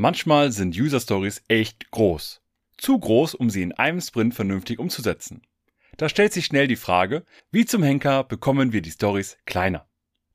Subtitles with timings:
[0.00, 2.40] Manchmal sind User Stories echt groß.
[2.78, 5.42] Zu groß, um sie in einem Sprint vernünftig umzusetzen.
[5.98, 9.86] Da stellt sich schnell die Frage, wie zum Henker bekommen wir die Stories kleiner?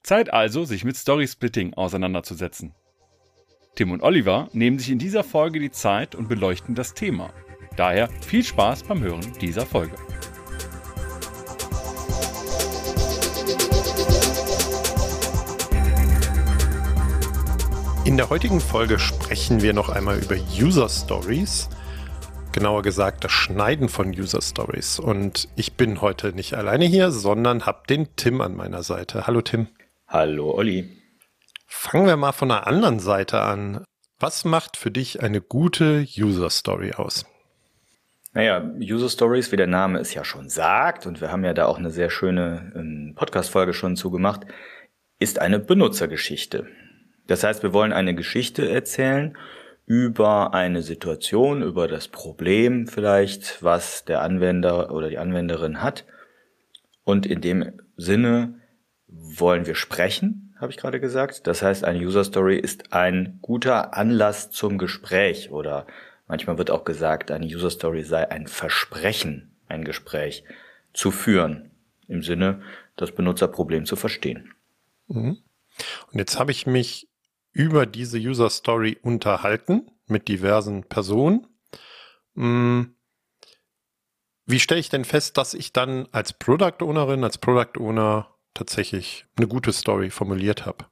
[0.04, 2.76] Zeit also, sich mit Story Splitting auseinanderzusetzen.
[3.74, 7.34] Tim und Oliver nehmen sich in dieser Folge die Zeit und beleuchten das Thema.
[7.76, 9.96] Daher viel Spaß beim Hören dieser Folge.
[18.16, 21.68] In der heutigen Folge sprechen wir noch einmal über User Stories.
[22.54, 25.00] Genauer gesagt, das Schneiden von User Stories.
[25.00, 29.28] Und ich bin heute nicht alleine hier, sondern habe den Tim an meiner Seite.
[29.28, 29.68] Hallo Tim.
[30.08, 30.90] Hallo Olli.
[31.68, 33.84] Fangen wir mal von der anderen Seite an.
[34.18, 37.26] Was macht für dich eine gute User Story aus?
[38.32, 41.66] Naja, User Stories, wie der Name es ja schon sagt, und wir haben ja da
[41.66, 44.46] auch eine sehr schöne ähm, Podcast-Folge schon zugemacht,
[45.20, 46.66] ist eine Benutzergeschichte.
[47.28, 49.38] Das heißt, wir wollen eine Geschichte erzählen
[49.86, 56.06] über eine Situation, über das Problem vielleicht, was der Anwender oder die Anwenderin hat.
[57.04, 58.60] Und in dem Sinne
[59.08, 61.46] wollen wir sprechen, habe ich gerade gesagt.
[61.48, 65.86] Das heißt, eine User Story ist ein guter Anlass zum Gespräch oder
[66.28, 70.44] manchmal wird auch gesagt, eine User Story sei ein Versprechen, ein Gespräch
[70.94, 71.72] zu führen,
[72.08, 72.62] im Sinne,
[72.96, 74.54] das Benutzerproblem zu verstehen.
[75.08, 75.38] Mhm.
[76.12, 77.08] Und jetzt habe ich mich
[77.56, 81.48] über diese User Story unterhalten mit diversen Personen.
[82.36, 82.96] Hm.
[84.46, 89.26] Wie stelle ich denn fest, dass ich dann als Product Ownerin, als Product Owner tatsächlich
[89.38, 90.86] eine gute Story formuliert habe?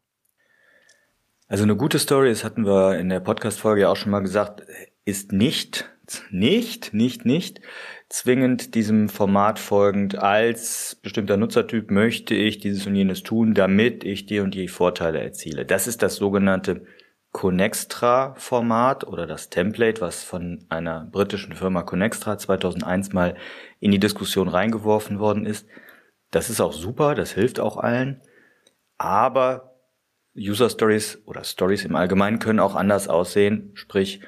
[1.47, 4.64] Also eine gute Story, das hatten wir in der Podcast-Folge ja auch schon mal gesagt,
[5.03, 5.92] ist nicht,
[6.31, 7.59] nicht, nicht, nicht
[8.14, 14.28] zwingend diesem Format folgend, als bestimmter Nutzertyp möchte ich dieses und jenes tun, damit ich
[14.28, 15.66] die und die Vorteile erziele.
[15.66, 16.86] Das ist das sogenannte
[17.31, 23.36] Connextra-Format oder das Template, was von einer britischen Firma Connextra 2001 mal
[23.80, 25.67] in die Diskussion reingeworfen worden ist.
[26.30, 28.21] Das ist auch super, das hilft auch allen.
[28.99, 29.80] Aber
[30.37, 34.21] User Stories oder Stories im Allgemeinen können auch anders aussehen, sprich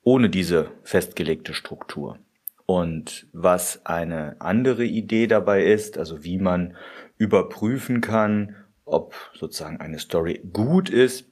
[0.00, 2.18] ohne diese festgelegte Struktur.
[2.66, 6.76] Und was eine andere Idee dabei ist, also wie man
[7.18, 11.30] überprüfen kann, ob sozusagen eine Story gut ist,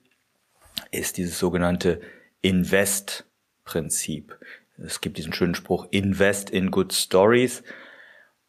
[0.90, 2.00] ist dieses sogenannte
[2.42, 4.38] Invest-Prinzip.
[4.78, 7.62] Es gibt diesen schönen Spruch, Invest in Good Stories.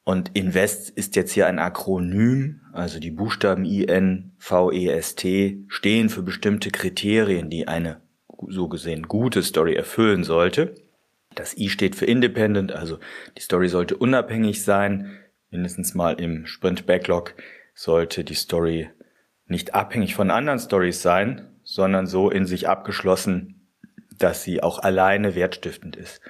[0.03, 5.15] Und Invest ist jetzt hier ein Akronym, also die Buchstaben I, N, V, E, S,
[5.15, 8.01] T stehen für bestimmte Kriterien, die eine
[8.49, 10.75] so gesehen gute Story erfüllen sollte.
[11.35, 12.99] Das I steht für Independent, also
[13.37, 15.19] die Story sollte unabhängig sein.
[15.49, 17.35] Mindestens mal im Sprint Backlog
[17.73, 18.89] sollte die Story
[19.45, 23.67] nicht abhängig von anderen Stories sein, sondern so in sich abgeschlossen,
[24.17, 26.21] dass sie auch alleine wertstiftend ist.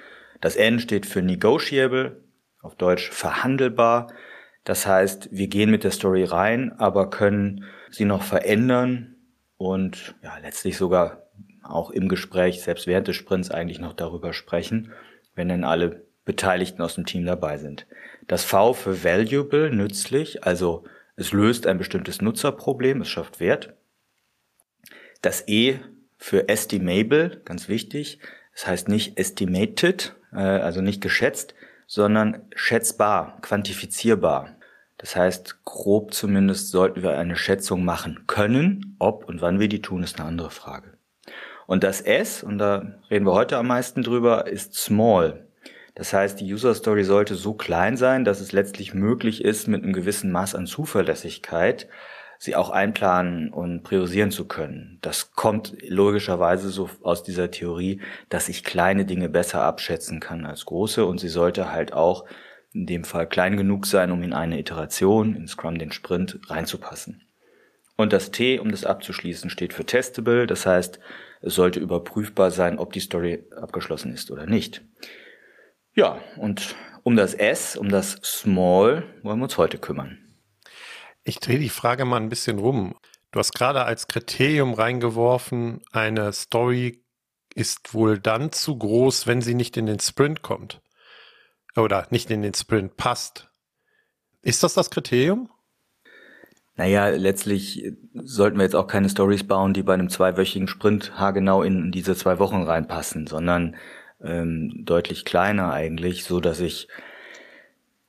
[0.41, 2.23] Das N steht für Negotiable,
[2.61, 4.11] auf Deutsch verhandelbar.
[4.63, 9.15] Das heißt, wir gehen mit der Story rein, aber können sie noch verändern
[9.57, 11.22] und ja, letztlich sogar
[11.63, 14.91] auch im Gespräch, selbst während des Sprints eigentlich noch darüber sprechen,
[15.35, 17.85] wenn denn alle Beteiligten aus dem Team dabei sind.
[18.27, 20.85] Das V für valuable, nützlich, also
[21.15, 23.73] es löst ein bestimmtes Nutzerproblem, es schafft Wert.
[25.21, 25.79] Das E
[26.17, 28.19] für estimable, ganz wichtig,
[28.53, 31.53] das heißt nicht estimated, äh, also nicht geschätzt,
[31.87, 34.55] sondern schätzbar, quantifizierbar.
[34.97, 38.95] Das heißt, grob zumindest sollten wir eine Schätzung machen können.
[38.99, 40.92] Ob und wann wir die tun, ist eine andere Frage.
[41.65, 45.47] Und das S, und da reden wir heute am meisten drüber, ist small.
[45.95, 49.83] Das heißt, die User Story sollte so klein sein, dass es letztlich möglich ist, mit
[49.83, 51.87] einem gewissen Maß an Zuverlässigkeit
[52.43, 54.97] sie auch einplanen und priorisieren zu können.
[55.01, 60.65] Das kommt logischerweise so aus dieser Theorie, dass ich kleine Dinge besser abschätzen kann als
[60.65, 62.25] große und sie sollte halt auch
[62.73, 67.21] in dem Fall klein genug sein, um in eine Iteration, in Scrum den Sprint reinzupassen.
[67.95, 70.45] Und das T, um das abzuschließen, steht für Testable.
[70.45, 70.99] Das heißt,
[71.43, 74.81] es sollte überprüfbar sein, ob die Story abgeschlossen ist oder nicht.
[75.93, 80.17] Ja, und um das S, um das Small, wollen wir uns heute kümmern.
[81.23, 82.95] Ich drehe die Frage mal ein bisschen rum.
[83.31, 87.03] Du hast gerade als Kriterium reingeworfen, eine Story
[87.55, 90.81] ist wohl dann zu groß, wenn sie nicht in den Sprint kommt.
[91.75, 93.49] Oder nicht in den Sprint passt.
[94.41, 95.49] Ist das das Kriterium?
[96.75, 101.61] Naja, letztlich sollten wir jetzt auch keine Stories bauen, die bei einem zweiwöchigen Sprint haargenau
[101.61, 103.75] in diese zwei Wochen reinpassen, sondern
[104.21, 106.87] ähm, deutlich kleiner eigentlich, so dass ich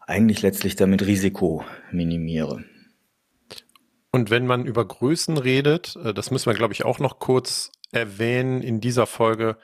[0.01, 2.65] eigentlich letztlich damit Risiko minimiere.
[4.11, 7.73] Und wenn man über Größen redet, äh, das müssen wir, glaube ich, auch noch kurz
[7.91, 9.59] erwähnen in dieser Folge,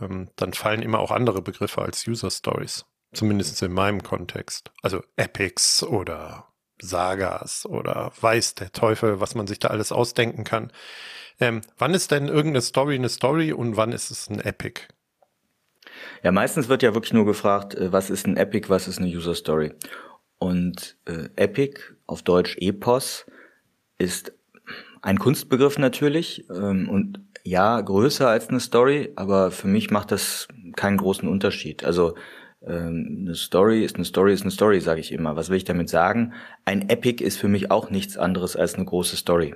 [0.00, 2.84] ähm, dann fallen immer auch andere Begriffe als User Stories.
[3.12, 4.70] Zumindest in meinem Kontext.
[4.82, 6.48] Also Epics oder
[6.80, 10.72] Sagas oder weiß der Teufel, was man sich da alles ausdenken kann.
[11.40, 14.82] Ähm, wann ist denn irgendeine Story eine Story und wann ist es ein Epic?
[16.22, 19.08] Ja, meistens wird ja wirklich nur gefragt, äh, was ist ein Epic, was ist eine
[19.08, 19.72] User Story.
[20.38, 23.26] Und äh, Epic, auf Deutsch Epos,
[23.98, 24.32] ist
[25.02, 30.48] ein Kunstbegriff natürlich ähm, und ja, größer als eine Story, aber für mich macht das
[30.74, 31.84] keinen großen Unterschied.
[31.84, 32.16] Also
[32.66, 35.36] eine Story ist eine Story ist eine Story, sage ich immer.
[35.36, 36.32] Was will ich damit sagen?
[36.64, 39.54] Ein Epic ist für mich auch nichts anderes als eine große Story.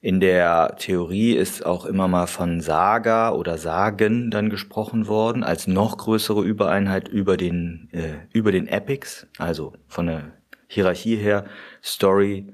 [0.00, 5.66] In der Theorie ist auch immer mal von Saga oder Sagen dann gesprochen worden, als
[5.66, 10.32] noch größere Übereinheit über den, äh, über den Epics, also von der
[10.68, 11.46] Hierarchie her
[11.82, 12.52] Story,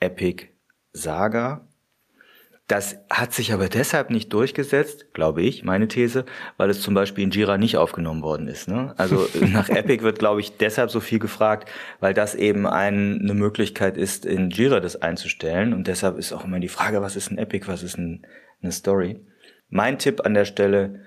[0.00, 0.46] Epic,
[0.92, 1.67] Saga.
[2.68, 6.26] Das hat sich aber deshalb nicht durchgesetzt, glaube ich, meine These,
[6.58, 8.68] weil es zum Beispiel in Jira nicht aufgenommen worden ist.
[8.68, 8.92] Ne?
[8.98, 11.70] Also nach Epic wird, glaube ich, deshalb so viel gefragt,
[12.00, 15.72] weil das eben ein, eine Möglichkeit ist, in Jira das einzustellen.
[15.72, 18.26] Und deshalb ist auch immer die Frage, was ist ein Epic, was ist ein,
[18.62, 19.24] eine Story.
[19.70, 21.00] Mein Tipp an der Stelle,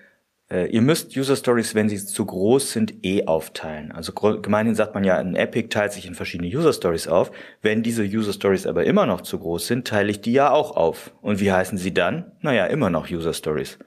[0.51, 3.91] ihr müsst User Stories, wenn sie zu groß sind, eh aufteilen.
[3.91, 7.31] Also gemeinhin sagt man ja, ein Epic teilt sich in verschiedene User Stories auf.
[7.61, 10.75] Wenn diese User Stories aber immer noch zu groß sind, teile ich die ja auch
[10.75, 11.13] auf.
[11.21, 12.33] Und wie heißen sie dann?
[12.41, 13.79] Naja, immer noch User Stories.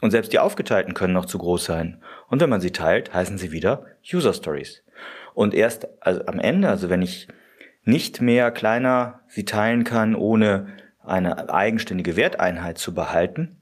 [0.00, 2.02] Und selbst die aufgeteilten können noch zu groß sein.
[2.28, 4.82] Und wenn man sie teilt, heißen sie wieder User Stories.
[5.34, 7.28] Und erst also am Ende, also wenn ich
[7.84, 10.68] nicht mehr kleiner sie teilen kann, ohne
[11.04, 13.56] eine eigenständige Werteinheit zu behalten,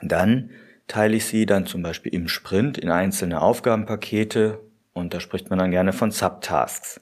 [0.00, 0.50] dann
[0.92, 4.60] teile ich sie dann zum Beispiel im Sprint in einzelne Aufgabenpakete
[4.92, 7.00] und da spricht man dann gerne von Subtasks.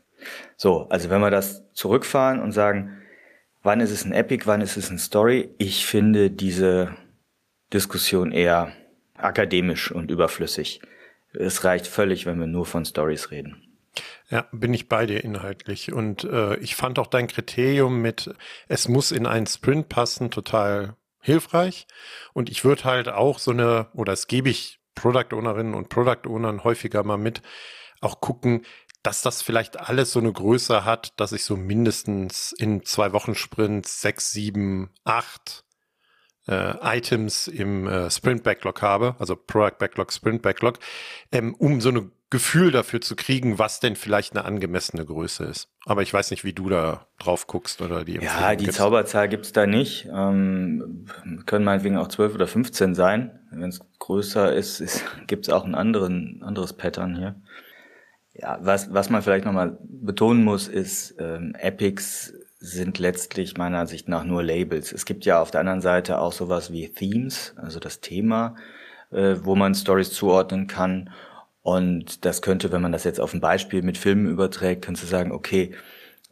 [0.56, 3.02] So, also wenn wir das zurückfahren und sagen,
[3.64, 6.94] wann ist es ein Epic, wann ist es ein Story, ich finde diese
[7.72, 8.70] Diskussion eher
[9.16, 10.80] akademisch und überflüssig.
[11.32, 13.60] Es reicht völlig, wenn wir nur von Stories reden.
[14.28, 15.92] Ja, bin ich bei dir inhaltlich.
[15.92, 18.32] Und äh, ich fand auch dein Kriterium mit,
[18.68, 21.86] es muss in einen Sprint passen, total hilfreich.
[22.32, 26.28] Und ich würde halt auch so eine, oder das gebe ich Product Ownerinnen und Product
[26.28, 27.42] Ownern häufiger mal mit,
[28.00, 28.64] auch gucken,
[29.02, 33.34] dass das vielleicht alles so eine Größe hat, dass ich so mindestens in zwei Wochen
[33.34, 35.64] Sprints sechs, sieben, acht
[36.46, 40.78] äh, Items im äh, Sprint Backlog habe, also Product Backlog, Sprint Backlog,
[41.32, 45.68] ähm, um so eine Gefühl dafür zu kriegen, was denn vielleicht eine angemessene Größe ist.
[45.84, 48.78] Aber ich weiß nicht, wie du da drauf guckst oder die Empfehlung Ja, die gibst.
[48.78, 50.06] Zauberzahl gibt's da nicht.
[50.06, 51.06] Ähm,
[51.46, 53.40] können meinetwegen auch 12 oder 15 sein.
[53.50, 57.34] Wenn es größer ist, ist gibt's auch ein anderen, anderes Pattern hier.
[58.32, 64.08] Ja, was, was man vielleicht nochmal betonen muss, ist, ähm, Epics sind letztlich meiner Ansicht
[64.08, 64.92] nach nur Labels.
[64.92, 68.54] Es gibt ja auf der anderen Seite auch sowas wie Themes, also das Thema,
[69.10, 71.10] äh, wo man Stories zuordnen kann.
[71.62, 75.06] Und das könnte, wenn man das jetzt auf ein Beispiel mit Filmen überträgt, könnte du
[75.06, 75.74] sagen, okay,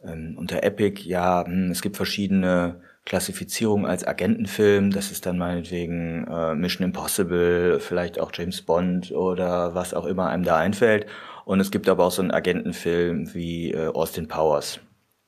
[0.03, 4.91] ähm, unter Epic, ja, hm, es gibt verschiedene Klassifizierungen als Agentenfilm.
[4.91, 10.29] Das ist dann meinetwegen äh, Mission Impossible, vielleicht auch James Bond oder was auch immer
[10.29, 11.05] einem da einfällt.
[11.45, 14.79] Und es gibt aber auch so einen Agentenfilm wie äh, Austin Powers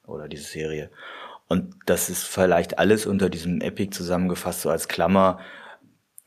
[0.06, 0.92] oder diese Serie.
[1.48, 5.40] Und das ist vielleicht alles unter diesem Epic zusammengefasst, so als Klammer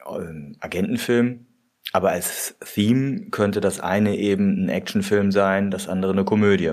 [0.00, 1.46] äh, Agentenfilm.
[1.92, 6.72] Aber als Theme könnte das eine eben ein Actionfilm sein, das andere eine Komödie.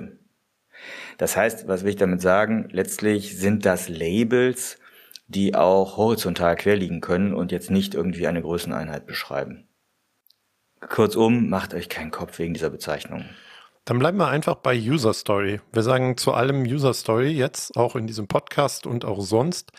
[1.18, 2.68] Das heißt, was will ich damit sagen?
[2.72, 4.80] Letztlich sind das Labels,
[5.28, 9.68] die auch horizontal quer liegen können und jetzt nicht irgendwie eine Größeneinheit beschreiben.
[10.90, 13.26] Kurzum, macht euch keinen Kopf wegen dieser Bezeichnung.
[13.86, 15.62] Dann bleiben wir einfach bei User Story.
[15.72, 19.72] Wir sagen zu allem User Story jetzt, auch in diesem Podcast und auch sonst.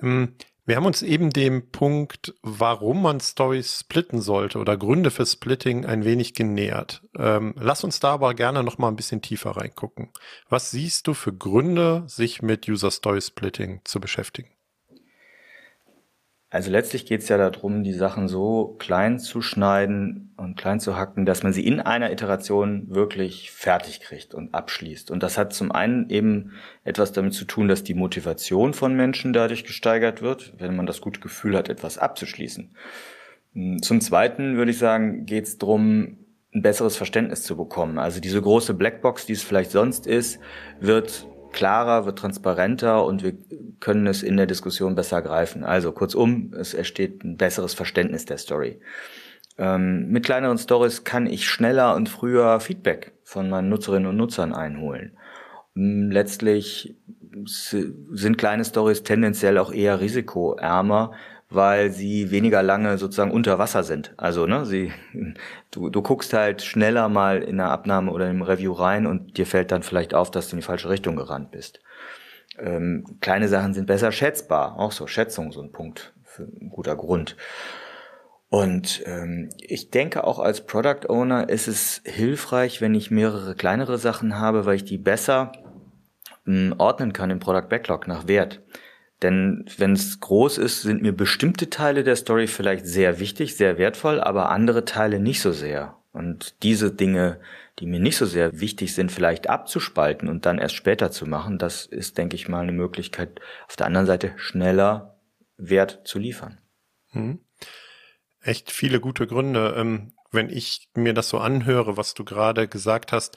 [0.00, 5.26] Ähm, wir haben uns eben dem Punkt, warum man Stories splitten sollte oder Gründe für
[5.26, 7.02] Splitting ein wenig genähert.
[7.16, 10.10] Ähm, lass uns da aber gerne noch mal ein bisschen tiefer reingucken.
[10.48, 14.50] Was siehst du für Gründe, sich mit User Story Splitting zu beschäftigen?
[16.52, 20.98] Also letztlich geht es ja darum, die Sachen so klein zu schneiden und klein zu
[20.98, 25.10] hacken, dass man sie in einer Iteration wirklich fertig kriegt und abschließt.
[25.10, 26.52] Und das hat zum einen eben
[26.84, 31.00] etwas damit zu tun, dass die Motivation von Menschen dadurch gesteigert wird, wenn man das
[31.00, 32.76] gute Gefühl hat, etwas abzuschließen.
[33.80, 36.18] Zum Zweiten würde ich sagen, geht es darum,
[36.54, 37.98] ein besseres Verständnis zu bekommen.
[37.98, 40.38] Also diese große Blackbox, die es vielleicht sonst ist,
[40.80, 43.34] wird klarer, wird transparenter und wir
[43.80, 45.64] können es in der Diskussion besser greifen.
[45.64, 48.80] Also kurzum, es entsteht ein besseres Verständnis der Story.
[49.58, 54.54] Ähm, mit kleineren Stories kann ich schneller und früher Feedback von meinen Nutzerinnen und Nutzern
[54.54, 55.16] einholen.
[55.76, 56.96] Ähm, letztlich
[57.44, 61.12] sind kleine Stories tendenziell auch eher risikoärmer,
[61.54, 64.14] weil sie weniger lange sozusagen unter Wasser sind.
[64.16, 64.92] Also, ne, sie,
[65.70, 69.46] du, du guckst halt schneller mal in der Abnahme oder im Review rein und dir
[69.46, 71.80] fällt dann vielleicht auf, dass du in die falsche Richtung gerannt bist.
[72.58, 74.78] Ähm, kleine Sachen sind besser schätzbar.
[74.78, 77.36] Auch so, Schätzung, so ein Punkt, für ein guter Grund.
[78.48, 83.96] Und ähm, ich denke auch als Product Owner ist es hilfreich, wenn ich mehrere kleinere
[83.96, 85.52] Sachen habe, weil ich die besser
[86.44, 88.60] mh, ordnen kann im Product Backlog nach Wert.
[89.22, 93.78] Denn wenn es groß ist, sind mir bestimmte Teile der Story vielleicht sehr wichtig, sehr
[93.78, 95.96] wertvoll, aber andere Teile nicht so sehr.
[96.12, 97.40] Und diese Dinge,
[97.78, 101.58] die mir nicht so sehr wichtig sind, vielleicht abzuspalten und dann erst später zu machen,
[101.58, 105.20] das ist, denke ich mal, eine Möglichkeit, auf der anderen Seite schneller
[105.56, 106.58] Wert zu liefern.
[107.10, 107.38] Hm.
[108.42, 109.74] Echt viele gute Gründe.
[109.76, 113.36] Ähm, wenn ich mir das so anhöre, was du gerade gesagt hast,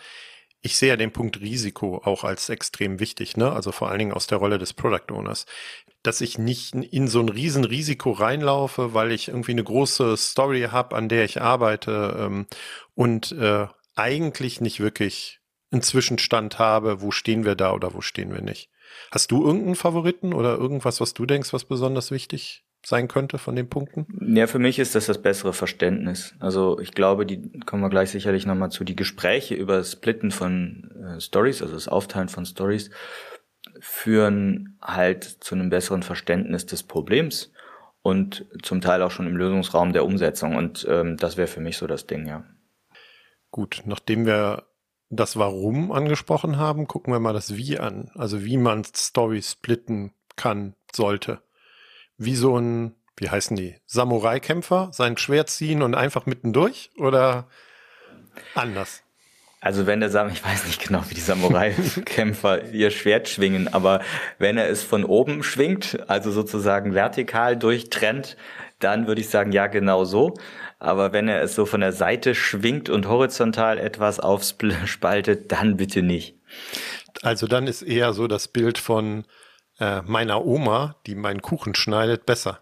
[0.65, 3.51] ich sehe ja den Punkt Risiko auch als extrem wichtig, ne?
[3.51, 5.45] Also vor allen Dingen aus der Rolle des Product Owners.
[6.01, 10.95] Dass ich nicht in so ein Riesenrisiko reinlaufe, weil ich irgendwie eine große Story habe,
[10.95, 12.47] an der ich arbeite ähm,
[12.95, 18.33] und äh, eigentlich nicht wirklich einen Zwischenstand habe, wo stehen wir da oder wo stehen
[18.33, 18.71] wir nicht.
[19.11, 23.55] Hast du irgendeinen Favoriten oder irgendwas, was du denkst, was besonders wichtig sein könnte von
[23.55, 24.35] den Punkten?
[24.35, 26.35] Ja, für mich ist das das bessere Verständnis.
[26.39, 28.83] Also ich glaube, die kommen wir gleich sicherlich nochmal zu.
[28.83, 32.91] Die Gespräche über das Splitten von äh, Stories, also das Aufteilen von Stories,
[33.79, 37.51] führen halt zu einem besseren Verständnis des Problems
[38.01, 40.55] und zum Teil auch schon im Lösungsraum der Umsetzung.
[40.55, 42.45] Und ähm, das wäre für mich so das Ding, ja.
[43.49, 44.63] Gut, nachdem wir
[45.09, 48.11] das Warum angesprochen haben, gucken wir mal das Wie an.
[48.15, 51.41] Also wie man Stories splitten kann, sollte
[52.17, 57.47] wie so ein, wie heißen die, Samurai-Kämpfer, sein Schwert ziehen und einfach mittendurch oder
[58.53, 59.03] anders?
[59.61, 64.01] Also wenn der Sam, ich weiß nicht genau, wie die Samurai-Kämpfer ihr Schwert schwingen, aber
[64.37, 68.37] wenn er es von oben schwingt, also sozusagen vertikal durchtrennt,
[68.79, 70.35] dann würde ich sagen, ja, genau so.
[70.77, 76.03] Aber wenn er es so von der Seite schwingt und horizontal etwas aufspaltet, dann bitte
[76.03, 76.35] nicht.
[77.23, 79.25] Also dann ist eher so das Bild von
[79.79, 82.61] äh, meiner Oma, die meinen Kuchen schneidet, besser.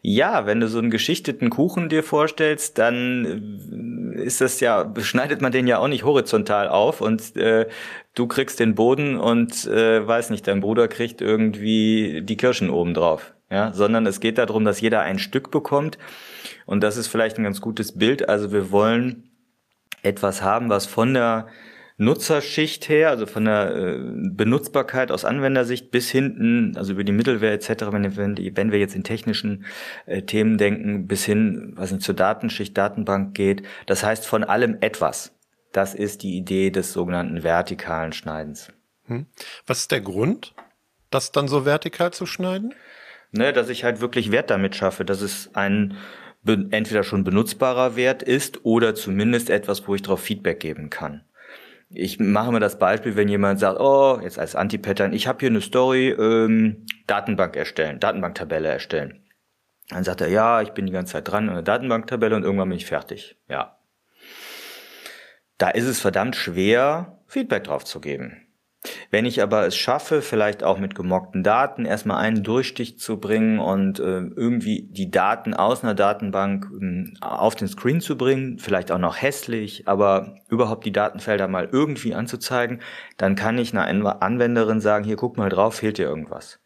[0.00, 5.40] Ja, wenn du so einen geschichteten Kuchen dir vorstellst, dann äh, ist das ja, schneidet
[5.40, 7.68] man den ja auch nicht horizontal auf und äh,
[8.14, 12.94] du kriegst den Boden und äh, weiß nicht, dein Bruder kriegt irgendwie die Kirschen oben
[12.94, 13.34] drauf.
[13.50, 15.98] Ja, sondern es geht darum, dass jeder ein Stück bekommt.
[16.64, 18.26] Und das ist vielleicht ein ganz gutes Bild.
[18.26, 19.30] Also wir wollen
[20.02, 21.48] etwas haben, was von der
[22.02, 27.52] Nutzerschicht her, also von der äh, Benutzbarkeit aus Anwendersicht bis hinten, also über die Mittelware
[27.52, 29.64] etc., wenn, wenn, wenn wir jetzt in technischen
[30.06, 33.62] äh, Themen denken, bis hin, was nicht zur Datenschicht, Datenbank geht.
[33.86, 35.34] Das heißt von allem etwas.
[35.72, 38.72] Das ist die Idee des sogenannten vertikalen Schneidens.
[39.06, 39.26] Hm.
[39.66, 40.54] Was ist der Grund,
[41.10, 42.74] das dann so vertikal zu schneiden?
[43.30, 45.96] Ne, dass ich halt wirklich Wert damit schaffe, dass es ein
[46.44, 51.22] entweder schon benutzbarer Wert ist oder zumindest etwas, wo ich darauf Feedback geben kann
[51.94, 55.50] ich mache mir das Beispiel, wenn jemand sagt, oh, jetzt als Anti-Pattern, ich habe hier
[55.50, 59.22] eine Story, ähm, Datenbank erstellen, Datenbanktabelle erstellen.
[59.88, 62.68] Dann sagt er, ja, ich bin die ganze Zeit dran an der Datenbanktabelle und irgendwann
[62.68, 63.36] bin ich fertig.
[63.48, 63.78] Ja.
[65.58, 68.41] Da ist es verdammt schwer, Feedback drauf zu geben.
[69.10, 73.60] Wenn ich aber es schaffe, vielleicht auch mit gemockten Daten erstmal einen Durchstich zu bringen
[73.60, 78.90] und äh, irgendwie die Daten aus einer Datenbank äh, auf den Screen zu bringen, vielleicht
[78.90, 82.80] auch noch hässlich, aber überhaupt die Datenfelder mal irgendwie anzuzeigen,
[83.18, 86.58] dann kann ich einer Anwenderin sagen, hier guck mal drauf, fehlt dir irgendwas.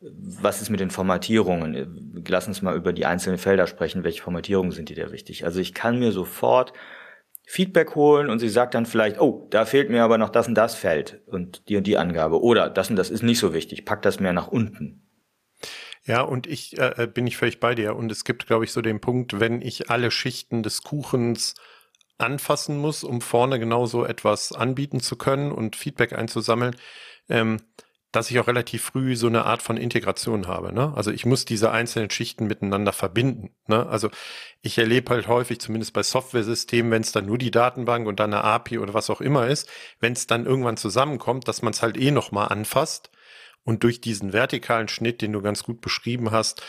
[0.00, 2.24] Was ist mit den Formatierungen?
[2.26, 4.02] Lass uns mal über die einzelnen Felder sprechen.
[4.02, 5.44] Welche Formatierungen sind dir da wichtig?
[5.44, 6.72] Also ich kann mir sofort
[7.50, 10.54] Feedback holen und sie sagt dann vielleicht, oh, da fehlt mir aber noch das und
[10.54, 12.40] das Feld und die und die Angabe.
[12.40, 15.02] Oder das und das ist nicht so wichtig, pack das mehr nach unten.
[16.04, 17.96] Ja, und ich äh, äh, bin ich völlig bei dir.
[17.96, 21.56] Und es gibt, glaube ich, so den Punkt, wenn ich alle Schichten des Kuchens
[22.18, 26.76] anfassen muss, um vorne genauso etwas anbieten zu können und Feedback einzusammeln,
[27.28, 27.56] ähm,
[28.12, 30.72] dass ich auch relativ früh so eine Art von Integration habe.
[30.72, 30.92] Ne?
[30.96, 33.54] Also ich muss diese einzelnen Schichten miteinander verbinden.
[33.68, 33.86] Ne?
[33.86, 34.10] Also
[34.62, 38.34] ich erlebe halt häufig, zumindest bei Software-Systemen, wenn es dann nur die Datenbank und dann
[38.34, 39.68] eine API oder was auch immer ist,
[40.00, 43.10] wenn es dann irgendwann zusammenkommt, dass man es halt eh nochmal anfasst.
[43.62, 46.62] Und durch diesen vertikalen Schnitt, den du ganz gut beschrieben hast,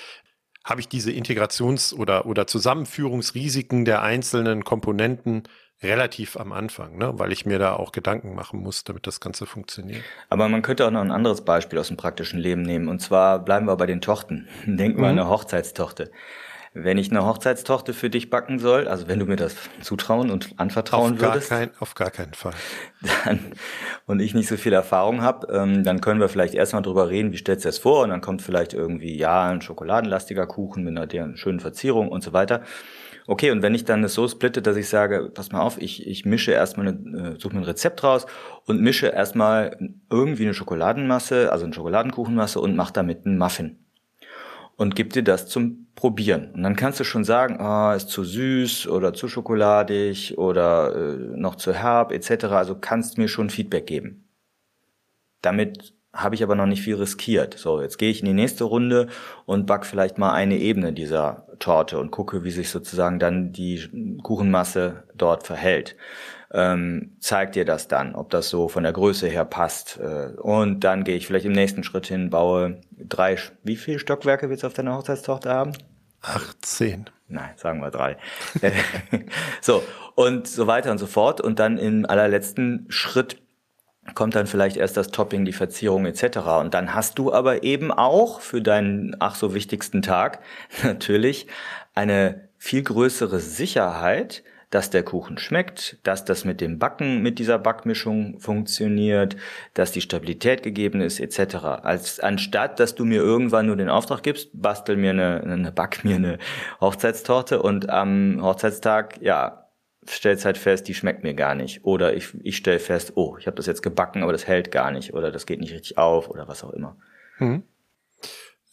[0.63, 5.43] habe ich diese Integrations- oder, oder Zusammenführungsrisiken der einzelnen Komponenten
[5.83, 7.13] relativ am Anfang, ne?
[7.17, 10.03] weil ich mir da auch Gedanken machen muss, damit das Ganze funktioniert.
[10.29, 12.87] Aber man könnte auch noch ein anderes Beispiel aus dem praktischen Leben nehmen.
[12.87, 14.47] Und zwar bleiben wir bei den Tochten.
[14.65, 15.17] Denken wir mhm.
[15.17, 16.11] an eine Hochzeitstochte.
[16.73, 20.53] Wenn ich eine Hochzeitstochter für dich backen soll, also wenn du mir das zutrauen und
[20.55, 22.53] anvertrauen auf gar würdest, kein, auf gar keinen Fall.
[23.25, 23.39] dann,
[24.05, 27.33] und ich nicht so viel Erfahrung habe, ähm, dann können wir vielleicht erstmal drüber reden,
[27.33, 28.03] wie stellst du das vor?
[28.03, 32.31] Und dann kommt vielleicht irgendwie, ja, ein schokoladenlastiger Kuchen mit einer schönen Verzierung und so
[32.31, 32.61] weiter.
[33.27, 36.07] Okay, und wenn ich dann es so splitte, dass ich sage, pass mal auf, ich,
[36.07, 38.25] ich mische erstmal, eine, äh, suche mir ein Rezept raus
[38.65, 39.77] und mische erstmal
[40.09, 43.77] irgendwie eine Schokoladenmasse, also eine Schokoladenkuchenmasse und mache damit einen Muffin.
[44.75, 46.51] Und gib dir das zum Probieren.
[46.53, 51.37] Und dann kannst du schon sagen, ah, ist zu süß oder zu schokoladig oder äh,
[51.37, 52.45] noch zu herb etc.
[52.45, 54.27] Also kannst mir schon Feedback geben.
[55.41, 57.57] Damit habe ich aber noch nicht viel riskiert.
[57.57, 59.07] So, jetzt gehe ich in die nächste Runde
[59.45, 64.19] und back vielleicht mal eine Ebene dieser Torte und gucke, wie sich sozusagen dann die
[64.21, 65.95] Kuchenmasse dort verhält.
[66.53, 69.99] Ähm, zeigt dir das dann, ob das so von der Größe her passt.
[70.01, 74.49] Äh, und dann gehe ich vielleicht im nächsten Schritt hin, baue drei, wie viele Stockwerke
[74.49, 75.71] willst du auf deiner Hochzeitstochter haben?
[76.21, 77.05] 18.
[77.29, 78.17] Nein, sagen wir drei.
[79.61, 79.81] so,
[80.15, 81.39] und so weiter und so fort.
[81.39, 83.40] Und dann im allerletzten Schritt
[84.15, 86.37] kommt dann vielleicht erst das Topping, die Verzierung etc.
[86.59, 90.39] Und dann hast du aber eben auch für deinen ach so wichtigsten Tag
[90.83, 91.47] natürlich
[91.93, 97.59] eine viel größere Sicherheit, dass der Kuchen schmeckt, dass das mit dem Backen, mit dieser
[97.59, 99.35] Backmischung funktioniert,
[99.73, 101.55] dass die Stabilität gegeben ist, etc.
[101.83, 106.03] Als anstatt, dass du mir irgendwann nur den Auftrag gibst, bastel mir eine, eine back
[106.05, 106.37] mir eine
[106.79, 109.65] Hochzeitstorte und am Hochzeitstag, ja,
[110.07, 111.85] stellst halt fest, die schmeckt mir gar nicht.
[111.85, 114.91] Oder ich, ich stelle fest, oh, ich habe das jetzt gebacken, aber das hält gar
[114.91, 115.13] nicht.
[115.13, 116.97] Oder das geht nicht richtig auf oder was auch immer.
[117.37, 117.63] Hm.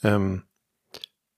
[0.02, 0.44] Ähm,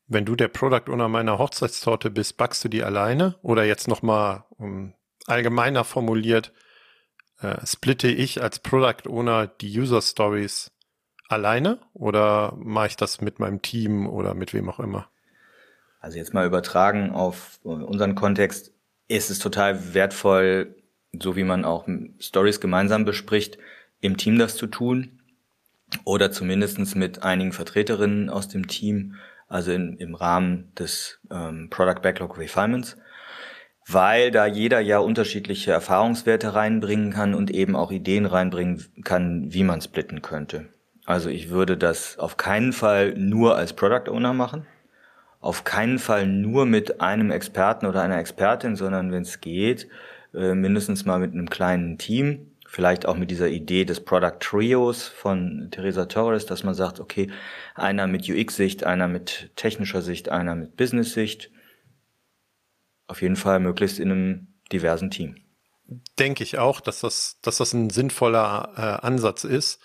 [0.06, 3.37] wenn du der Product Owner meiner Hochzeitstorte bist, backst du die alleine?
[3.42, 4.94] Oder jetzt nochmal um,
[5.26, 6.52] allgemeiner formuliert,
[7.40, 10.73] äh, splitte ich als Product Owner die User Stories
[11.28, 11.78] alleine?
[11.94, 15.09] Oder mache ich das mit meinem Team oder mit wem auch immer?
[16.00, 18.73] Also jetzt mal übertragen auf unseren Kontext
[19.11, 20.76] ist es total wertvoll,
[21.12, 21.88] so wie man auch
[22.21, 23.59] Stories gemeinsam bespricht,
[24.00, 25.21] im Team das zu tun
[26.05, 29.17] oder zumindestens mit einigen Vertreterinnen aus dem Team,
[29.49, 32.97] also in, im Rahmen des ähm, Product Backlog Refinements,
[33.88, 39.64] weil da jeder ja unterschiedliche Erfahrungswerte reinbringen kann und eben auch Ideen reinbringen kann, wie
[39.64, 40.68] man splitten könnte.
[41.05, 44.68] Also ich würde das auf keinen Fall nur als Product Owner machen,
[45.40, 49.88] auf keinen Fall nur mit einem Experten oder einer Expertin, sondern wenn es geht,
[50.35, 52.46] äh, mindestens mal mit einem kleinen Team.
[52.66, 57.29] Vielleicht auch mit dieser Idee des Product Trios von Teresa Torres, dass man sagt, okay,
[57.74, 61.50] einer mit UX-Sicht, einer mit technischer Sicht, einer mit Business-Sicht.
[63.09, 65.37] Auf jeden Fall möglichst in einem diversen Team.
[66.20, 69.81] Denke ich auch, dass das, dass das ein sinnvoller äh, Ansatz ist.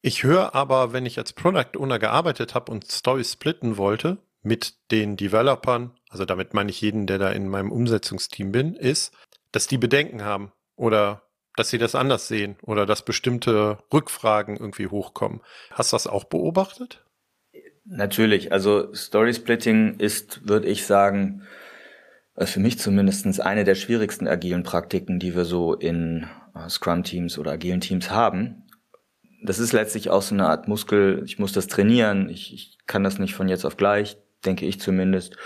[0.00, 4.74] Ich höre aber, wenn ich als Product Owner gearbeitet habe und Stories splitten wollte, mit
[4.90, 9.14] den Developern, also damit meine ich jeden, der da in meinem Umsetzungsteam bin, ist,
[9.52, 11.22] dass die Bedenken haben oder
[11.56, 15.42] dass sie das anders sehen oder dass bestimmte Rückfragen irgendwie hochkommen.
[15.70, 17.04] Hast du das auch beobachtet?
[17.84, 21.42] Natürlich, also Story Splitting ist, würde ich sagen,
[22.38, 27.52] für mich zumindest eine der schwierigsten agilen Praktiken, die wir so in äh, Scrum-Teams oder
[27.52, 28.64] agilen Teams haben.
[29.44, 33.04] Das ist letztlich auch so eine Art Muskel, ich muss das trainieren, ich, ich kann
[33.04, 35.36] das nicht von jetzt auf gleich denke ich zumindest.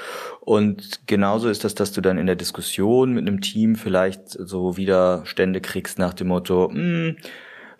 [0.40, 4.76] Und genauso ist das, dass du dann in der Diskussion mit einem Team vielleicht so
[4.76, 7.16] Widerstände kriegst nach dem Motto, hm,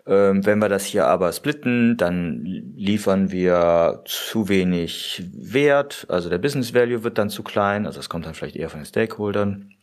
[0.05, 6.37] äh, wenn wir das hier aber splitten, dann liefern wir zu wenig Wert, also der
[6.37, 9.73] Business Value wird dann zu klein, also das kommt dann vielleicht eher von den Stakeholdern.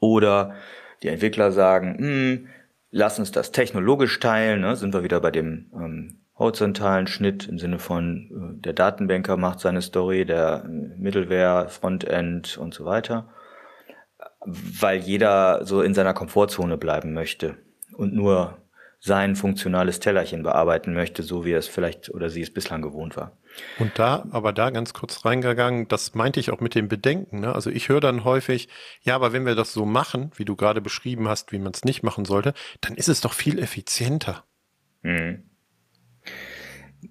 [0.00, 0.54] Oder
[1.02, 2.48] die Entwickler sagen, hm,
[2.90, 7.58] lass uns das technologisch teilen, ne, sind wir wieder bei dem ähm, horizontalen Schnitt im
[7.58, 13.28] Sinne von äh, der Datenbanker macht seine Story, der äh, Middleware, Frontend und so weiter,
[14.44, 17.56] weil jeder so in seiner Komfortzone bleiben möchte
[17.96, 18.58] und nur
[19.00, 23.18] sein funktionales Tellerchen bearbeiten möchte, so wie er es vielleicht oder sie es bislang gewohnt
[23.18, 23.36] war.
[23.78, 27.40] Und da, aber da ganz kurz reingegangen, das meinte ich auch mit dem Bedenken.
[27.40, 27.54] Ne?
[27.54, 28.70] Also ich höre dann häufig,
[29.02, 31.84] ja, aber wenn wir das so machen, wie du gerade beschrieben hast, wie man es
[31.84, 34.44] nicht machen sollte, dann ist es doch viel effizienter.
[35.02, 35.50] Mhm.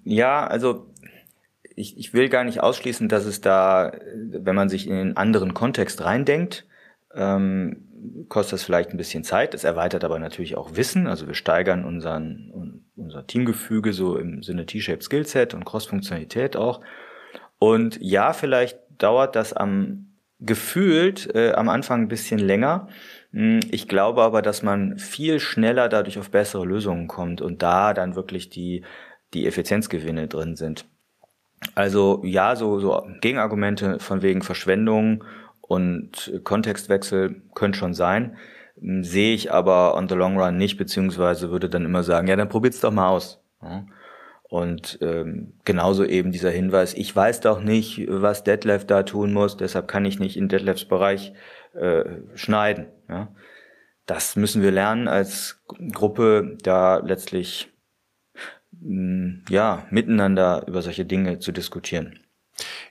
[0.02, 0.90] Ja, also
[1.76, 5.54] ich, ich will gar nicht ausschließen, dass es da, wenn man sich in einen anderen
[5.54, 6.66] Kontext reindenkt,
[7.14, 9.54] ähm, kostet das vielleicht ein bisschen Zeit.
[9.54, 11.06] Es erweitert aber natürlich auch Wissen.
[11.06, 16.80] Also wir steigern unseren, unser Teamgefüge so im Sinne T-Shaped Skillset und Cross-Funktionalität auch.
[17.58, 22.88] Und ja, vielleicht dauert das am gefühlt äh, am Anfang ein bisschen länger.
[23.32, 27.94] Hm, ich glaube aber, dass man viel schneller dadurch auf bessere Lösungen kommt und da
[27.94, 28.84] dann wirklich die
[29.34, 30.86] die Effizienzgewinne drin sind.
[31.74, 35.24] Also ja, so, so Gegenargumente von wegen Verschwendung
[35.60, 38.36] und Kontextwechsel können schon sein.
[38.76, 42.48] Sehe ich aber on the long run nicht, beziehungsweise würde dann immer sagen, ja, dann
[42.48, 43.42] probiert's doch mal aus.
[44.42, 49.56] Und ähm, genauso eben dieser Hinweis, ich weiß doch nicht, was Detlef da tun muss,
[49.56, 51.32] deshalb kann ich nicht in Detlefs Bereich
[51.72, 52.86] äh, schneiden.
[53.08, 53.34] Ja?
[54.06, 57.72] Das müssen wir lernen als Gruppe, da letztlich
[59.48, 62.18] ja miteinander über solche Dinge zu diskutieren.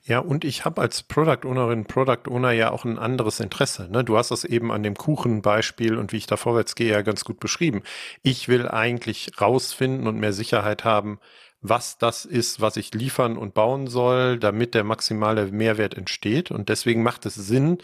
[0.03, 3.89] Ja, und ich habe als Product Ownerin, Product Owner ja auch ein anderes Interesse.
[3.89, 4.03] Ne?
[4.03, 7.23] Du hast das eben an dem Kuchenbeispiel und wie ich da vorwärts gehe ja ganz
[7.23, 7.83] gut beschrieben.
[8.21, 11.19] Ich will eigentlich rausfinden und mehr Sicherheit haben,
[11.61, 16.51] was das ist, was ich liefern und bauen soll, damit der maximale Mehrwert entsteht.
[16.51, 17.77] Und deswegen macht es Sinn,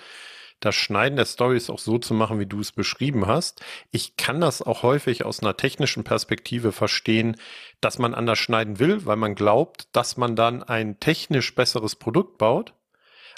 [0.59, 3.61] das Schneiden der Stories auch so zu machen, wie du es beschrieben hast.
[3.91, 7.37] Ich kann das auch häufig aus einer technischen Perspektive verstehen,
[7.81, 12.37] dass man anders schneiden will, weil man glaubt, dass man dann ein technisch besseres Produkt
[12.37, 12.73] baut.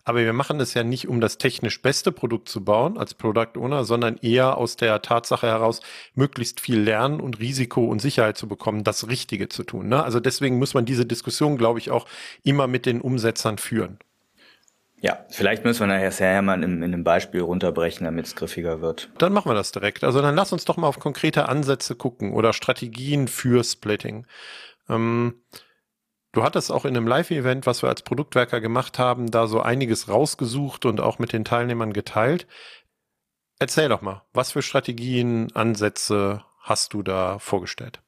[0.03, 3.55] Aber wir machen es ja nicht, um das technisch beste Produkt zu bauen als Product
[3.57, 5.81] Owner, sondern eher aus der Tatsache heraus,
[6.15, 9.89] möglichst viel lernen und Risiko und Sicherheit zu bekommen, das Richtige zu tun.
[9.89, 10.03] Ne?
[10.03, 12.07] Also deswegen muss man diese Diskussion, glaube ich, auch
[12.43, 13.99] immer mit den Umsetzern führen.
[15.01, 18.81] Ja, vielleicht müssen wir nachher sehr mal in, in einem Beispiel runterbrechen, damit es griffiger
[18.81, 19.09] wird.
[19.17, 20.03] Dann machen wir das direkt.
[20.03, 24.27] Also dann lass uns doch mal auf konkrete Ansätze gucken oder Strategien für Splitting.
[24.89, 25.41] Ähm,
[26.33, 30.07] du hattest auch in einem Live-Event, was wir als Produktwerker gemacht haben, da so einiges
[30.07, 32.45] rausgesucht und auch mit den Teilnehmern geteilt.
[33.57, 38.03] Erzähl doch mal, was für Strategien, Ansätze hast du da vorgestellt?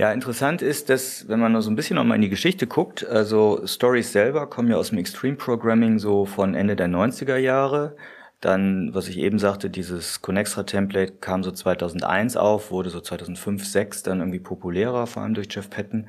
[0.00, 3.06] Ja, interessant ist, dass, wenn man nur so ein bisschen nochmal in die Geschichte guckt,
[3.06, 7.96] also Stories selber kommen ja aus dem Extreme Programming so von Ende der 90er Jahre.
[8.40, 14.02] Dann, was ich eben sagte, dieses Connextra-Template kam so 2001 auf, wurde so 2005, 2006
[14.02, 16.08] dann irgendwie populärer, vor allem durch Jeff Patton.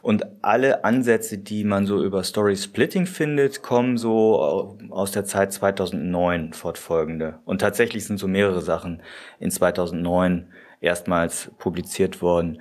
[0.00, 5.52] Und alle Ansätze, die man so über Story Splitting findet, kommen so aus der Zeit
[5.52, 7.40] 2009 fortfolgende.
[7.46, 9.02] Und tatsächlich sind so mehrere Sachen
[9.40, 12.60] in 2009 erstmals publiziert worden.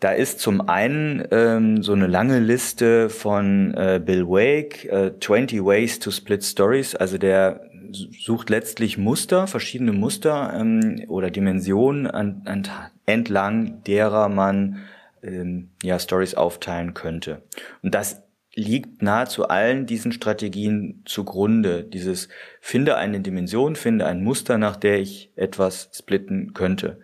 [0.00, 5.64] Da ist zum einen ähm, so eine lange Liste von äh, Bill Wake, äh, 20
[5.64, 6.94] Ways to Split Stories.
[6.94, 12.68] Also der sucht letztlich Muster, verschiedene Muster ähm, oder Dimensionen an, an,
[13.06, 14.84] entlang derer man
[15.22, 17.42] ähm, ja Stories aufteilen könnte.
[17.82, 18.22] Und das
[18.54, 21.84] liegt nahezu allen diesen Strategien zugrunde.
[21.84, 22.28] Dieses
[22.60, 26.98] finde eine Dimension, finde ein Muster, nach der ich etwas splitten könnte.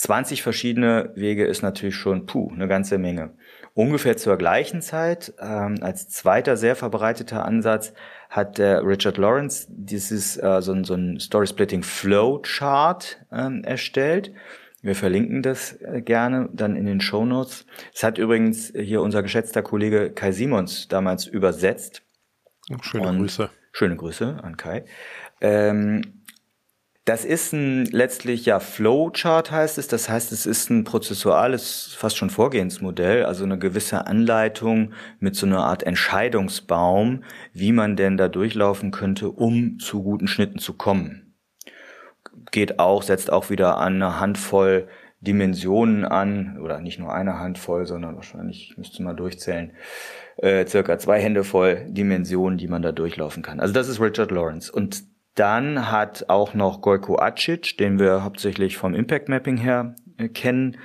[0.00, 3.34] 20 verschiedene Wege ist natürlich schon, puh, eine ganze Menge.
[3.74, 7.92] Ungefähr zur gleichen Zeit, ähm, als zweiter sehr verbreiteter Ansatz,
[8.30, 14.32] hat der Richard Lawrence dieses äh, so, so ein Story Splitting Flow Chart ähm, erstellt.
[14.80, 17.66] Wir verlinken das äh, gerne dann in den Show Notes.
[17.92, 22.00] Es hat übrigens hier unser geschätzter Kollege Kai Simons damals übersetzt.
[22.80, 23.50] Schöne Und Grüße.
[23.72, 24.86] Schöne Grüße an Kai.
[25.42, 26.19] Ähm,
[27.10, 29.88] das ist ein letztlich ja Flowchart heißt es.
[29.88, 35.44] Das heißt, es ist ein prozessuales, fast schon Vorgehensmodell, also eine gewisse Anleitung mit so
[35.44, 41.34] einer Art Entscheidungsbaum, wie man denn da durchlaufen könnte, um zu guten Schnitten zu kommen.
[42.52, 44.86] Geht auch, setzt auch wieder an eine Handvoll
[45.20, 49.72] Dimensionen an, oder nicht nur eine Handvoll, sondern wahrscheinlich, müsste man durchzählen,
[50.36, 53.58] äh, circa zwei Hände voll Dimensionen, die man da durchlaufen kann.
[53.58, 54.70] Also das ist Richard Lawrence.
[54.70, 60.28] Und dann hat auch noch Gojko Acic, den wir hauptsächlich vom Impact Mapping her äh,
[60.28, 60.76] kennen,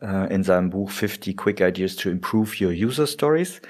[0.00, 3.62] äh, in seinem Buch 50 Quick Ideas to Improve Your User Stories,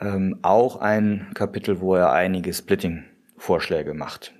[0.00, 4.32] ähm, auch ein Kapitel, wo er einige Splitting-Vorschläge macht.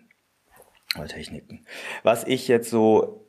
[1.08, 1.66] Techniken.
[2.04, 3.26] Was ich jetzt so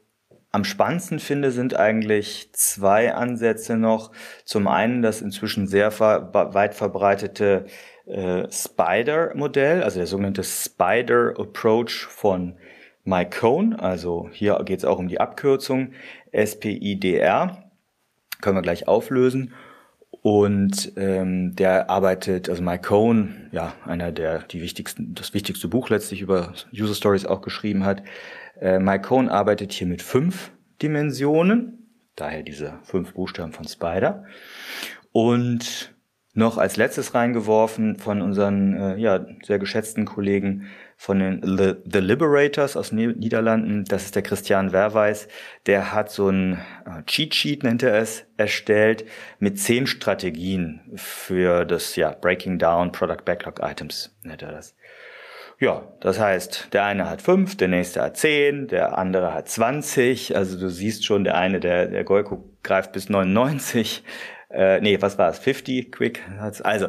[0.51, 4.12] am spannendsten finde, sind eigentlich zwei Ansätze noch.
[4.45, 7.65] Zum einen das inzwischen sehr weit verbreitete
[8.08, 12.56] äh, Spider-Modell, also der sogenannte Spider-Approach von
[13.04, 13.74] Mike Cohn.
[13.74, 15.93] Also hier geht es auch um die Abkürzung
[16.34, 17.72] SPIDR.
[18.41, 19.54] Können wir gleich auflösen.
[20.22, 25.89] Und ähm, der arbeitet, also Mike Cohn, ja, einer der die wichtigsten, das wichtigste Buch
[25.89, 28.04] letztlich über User Stories auch geschrieben hat.
[28.60, 34.26] Äh, Mike Cohn arbeitet hier mit fünf Dimensionen, daher diese fünf Buchstaben von Spider.
[35.12, 35.96] Und
[36.38, 42.00] noch als letztes reingeworfen von unseren äh, ja, sehr geschätzten Kollegen von den The, The
[42.00, 43.86] Liberators aus den Niederlanden.
[43.86, 45.28] Das ist der Christian Werweis.
[45.65, 49.04] Der hat so ein äh, Cheat Sheet, nennt er es, erstellt
[49.39, 54.76] mit zehn Strategien für das ja, Breaking Down Product Backlog Items, nennt er das.
[55.60, 60.36] Ja, das heißt, der eine hat fünf, der nächste hat zehn, der andere hat zwanzig.
[60.36, 64.04] Also du siehst schon, der eine, der, der Golko greift bis 99
[64.49, 65.39] Äh, nee, was war es?
[65.39, 66.21] 50 Quick?
[66.63, 66.88] Also,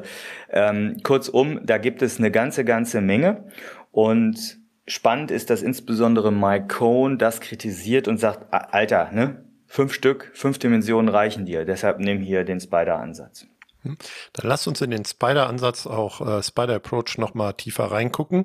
[0.51, 3.45] ähm, kurzum, da gibt es eine ganze, ganze Menge.
[3.91, 9.45] Und spannend ist, dass insbesondere Mike Cohn das kritisiert und sagt, Alter, ne?
[9.67, 11.67] Fünf Stück, fünf Dimensionen reichen dir.
[11.67, 13.47] Deshalb nimm hier den Spider-Ansatz.
[13.83, 13.99] Hm.
[14.33, 18.45] Dann lass uns in den Spider-Ansatz, auch äh, Spider-Approach nochmal tiefer reingucken.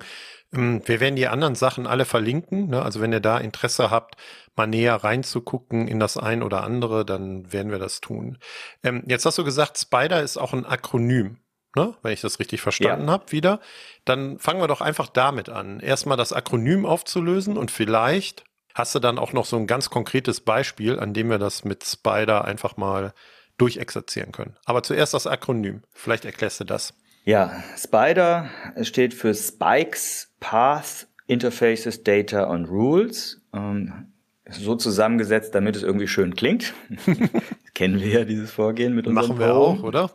[0.54, 2.68] Ähm, wir werden die anderen Sachen alle verlinken.
[2.68, 2.82] Ne?
[2.82, 4.16] Also wenn ihr da Interesse habt,
[4.56, 8.38] mal näher reinzugucken in das ein oder andere, dann werden wir das tun.
[8.84, 11.38] Ähm, jetzt hast du gesagt, Spider ist auch ein Akronym.
[11.76, 13.14] Ne, wenn ich das richtig verstanden ja.
[13.14, 13.60] habe, wieder,
[14.06, 15.80] dann fangen wir doch einfach damit an.
[15.80, 18.44] Erstmal das Akronym aufzulösen und vielleicht
[18.76, 21.84] hast du dann auch noch so ein ganz konkretes Beispiel, an dem wir das mit
[21.84, 23.14] Spider einfach mal
[23.58, 24.56] durchexerzieren können.
[24.66, 25.82] Aber zuerst das Akronym.
[25.92, 26.94] Vielleicht erklärst du das.
[27.26, 28.50] Ja, Spider
[28.82, 33.42] steht für Spikes, Path, Interfaces, Data und Rules.
[33.54, 34.13] Ähm,
[34.50, 36.74] so zusammengesetzt, damit es irgendwie schön klingt.
[37.74, 39.54] kennen wir ja dieses Vorgehen mit unserem Machen wir Pro.
[39.54, 40.10] auch, oder?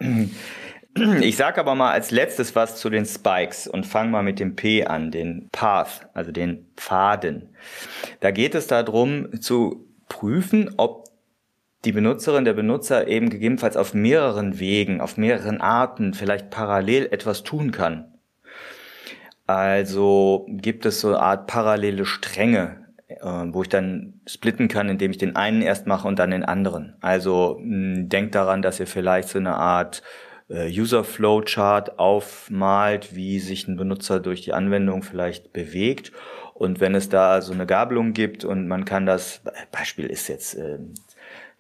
[1.20, 4.56] Ich sage aber mal als letztes was zu den Spikes und fange mal mit dem
[4.56, 7.50] P an, den Path, also den Pfaden.
[8.20, 11.08] Da geht es darum zu prüfen, ob
[11.84, 17.44] die Benutzerin, der Benutzer eben gegebenenfalls auf mehreren Wegen, auf mehreren Arten vielleicht parallel etwas
[17.44, 18.12] tun kann.
[19.46, 22.87] Also gibt es so eine Art parallele Stränge,
[23.52, 26.96] wo ich dann splitten kann, indem ich den einen erst mache und dann den anderen.
[27.00, 30.02] Also mh, denkt daran, dass ihr vielleicht so eine Art
[30.48, 36.12] äh, User Flow Chart aufmalt, wie sich ein Benutzer durch die Anwendung vielleicht bewegt.
[36.54, 40.54] Und wenn es da so eine Gabelung gibt und man kann das, Beispiel ist jetzt
[40.54, 40.78] äh,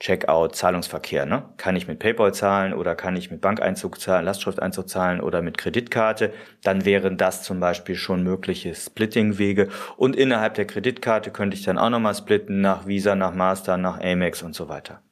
[0.00, 1.26] Checkout, Zahlungsverkehr.
[1.26, 1.42] Ne?
[1.56, 5.58] Kann ich mit PayPal zahlen oder kann ich mit Bankeinzug zahlen, Lastschrifteinzug zahlen oder mit
[5.58, 6.32] Kreditkarte?
[6.62, 9.68] Dann wären das zum Beispiel schon mögliche Splitting-Wege.
[9.96, 14.00] Und innerhalb der Kreditkarte könnte ich dann auch nochmal splitten nach Visa, nach Master, nach
[14.00, 15.02] Amex und so weiter.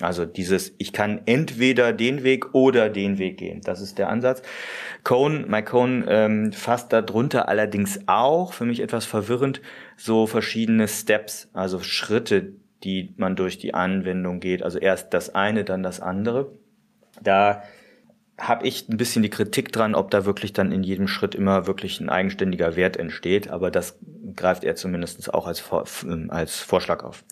[0.00, 3.60] Also dieses, ich kann entweder den Weg oder den Weg gehen.
[3.62, 4.42] Das ist der Ansatz.
[5.08, 9.60] My Cone ähm, fasst darunter allerdings auch, für mich etwas verwirrend,
[9.96, 14.62] so verschiedene Steps, also Schritte, die man durch die Anwendung geht.
[14.62, 16.52] Also erst das eine, dann das andere.
[17.22, 17.62] Da
[18.38, 21.66] habe ich ein bisschen die Kritik dran, ob da wirklich dann in jedem Schritt immer
[21.66, 23.48] wirklich ein eigenständiger Wert entsteht.
[23.48, 23.98] Aber das
[24.34, 25.62] greift er zumindest auch als,
[26.28, 27.24] als Vorschlag auf.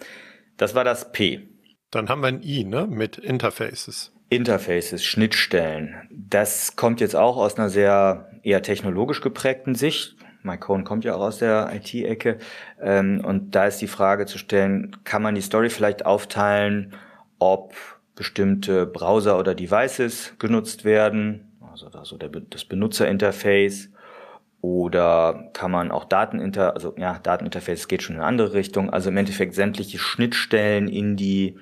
[0.57, 1.49] Das war das P.
[1.91, 2.87] Dann haben wir ein I, ne?
[2.87, 4.13] Mit Interfaces.
[4.29, 6.09] Interfaces, Schnittstellen.
[6.11, 10.17] Das kommt jetzt auch aus einer sehr eher technologisch geprägten Sicht.
[10.43, 12.39] Mike Cohn kommt ja auch aus der IT-Ecke.
[12.81, 16.95] Ähm, und da ist die Frage zu stellen, kann man die Story vielleicht aufteilen,
[17.39, 17.75] ob
[18.15, 23.91] bestimmte Browser oder Devices genutzt werden, also da so der, das Benutzerinterface,
[24.61, 29.09] oder kann man auch Dateninter, also ja, Dateninterface geht schon in eine andere Richtung, also
[29.09, 31.59] im Endeffekt sämtliche Schnittstellen in die,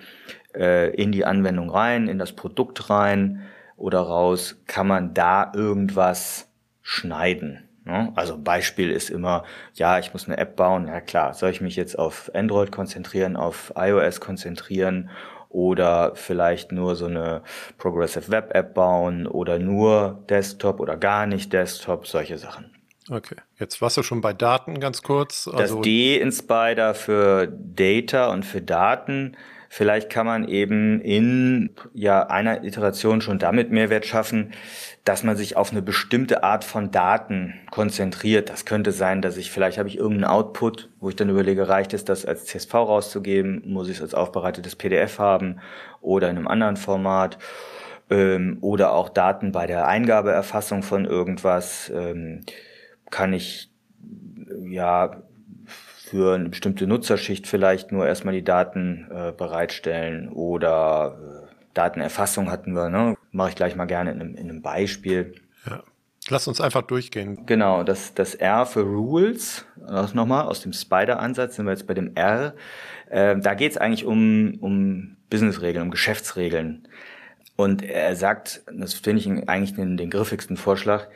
[0.52, 3.42] äh, in die Anwendung rein, in das Produkt rein
[3.76, 6.50] oder raus, kann man da irgendwas
[6.82, 7.67] schneiden.
[7.88, 8.12] Ne?
[8.16, 10.88] Also Beispiel ist immer, ja, ich muss eine App bauen.
[10.88, 15.08] Ja klar, soll ich mich jetzt auf Android konzentrieren, auf iOS konzentrieren
[15.48, 17.42] oder vielleicht nur so eine
[17.78, 22.74] Progressive Web App bauen oder nur Desktop oder gar nicht Desktop, solche Sachen.
[23.10, 25.48] Okay, jetzt warst du schon bei Daten ganz kurz.
[25.48, 29.34] Also das D in Spider für Data und für Daten
[29.70, 34.52] Vielleicht kann man eben in ja einer Iteration schon damit Mehrwert schaffen,
[35.04, 38.48] dass man sich auf eine bestimmte Art von Daten konzentriert.
[38.48, 41.92] Das könnte sein, dass ich vielleicht habe ich irgendeinen Output, wo ich dann überlege, reicht
[41.92, 45.60] es das als CSV rauszugeben, muss ich es als aufbereitetes PDF haben
[46.00, 47.38] oder in einem anderen Format
[48.10, 52.40] ähm, oder auch Daten bei der Eingabeerfassung von irgendwas ähm,
[53.10, 53.70] kann ich
[54.66, 55.22] ja
[56.08, 62.72] für eine bestimmte Nutzerschicht vielleicht nur erstmal die Daten äh, bereitstellen oder äh, Datenerfassung hatten
[62.72, 63.16] wir, ne?
[63.30, 65.34] Mache ich gleich mal gerne in einem, in einem Beispiel.
[65.68, 65.82] Ja.
[66.30, 67.46] Lass uns einfach durchgehen.
[67.46, 71.94] Genau, das, das R für Rules, das nochmal aus dem Spider-Ansatz sind wir jetzt bei
[71.94, 72.54] dem R.
[73.08, 76.86] Äh, da geht es eigentlich um, um Businessregeln, um Geschäftsregeln.
[77.56, 81.08] Und er sagt, das finde ich eigentlich den, den griffigsten Vorschlag,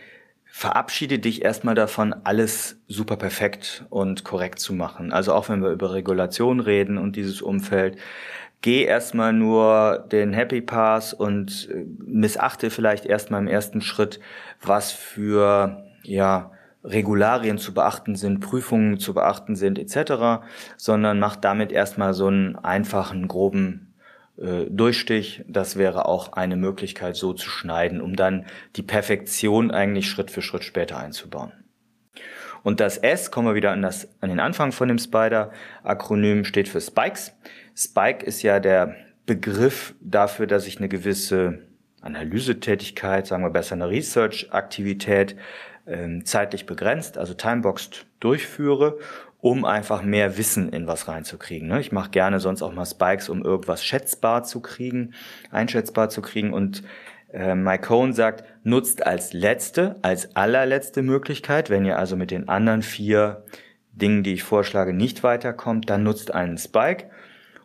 [0.54, 5.10] verabschiede dich erstmal davon, alles super perfekt und korrekt zu machen.
[5.10, 7.96] Also auch wenn wir über Regulation reden und dieses Umfeld,
[8.60, 14.20] geh erstmal nur den Happy Pass und äh, missachte vielleicht erstmal im ersten Schritt,
[14.60, 16.52] was für, ja,
[16.84, 20.44] Regularien zu beachten sind, Prüfungen zu beachten sind, etc.,
[20.76, 23.91] sondern mach damit erstmal so einen einfachen, groben
[24.38, 25.44] äh, Durchstich.
[25.46, 30.42] Das wäre auch eine Möglichkeit, so zu schneiden, um dann die Perfektion eigentlich Schritt für
[30.42, 31.52] Schritt später einzubauen.
[32.62, 36.68] Und das S, kommen wir wieder an, das, an den Anfang von dem Spider-Akronym, steht
[36.68, 37.32] für Spikes.
[37.74, 41.60] Spike ist ja der Begriff dafür, dass ich eine gewisse
[42.00, 45.36] Analysetätigkeit, sagen wir besser eine Research-Aktivität
[45.86, 48.98] ähm, zeitlich begrenzt, also timeboxed durchführe,
[49.42, 51.66] um einfach mehr Wissen in was reinzukriegen.
[51.66, 51.80] Ne?
[51.80, 55.14] Ich mache gerne sonst auch mal Spikes, um irgendwas schätzbar zu kriegen,
[55.50, 56.52] einschätzbar zu kriegen.
[56.52, 56.84] Und
[57.32, 62.48] äh, Mike Cohn sagt, nutzt als letzte, als allerletzte Möglichkeit, wenn ihr also mit den
[62.48, 63.42] anderen vier
[63.90, 67.10] Dingen, die ich vorschlage, nicht weiterkommt, dann nutzt einen Spike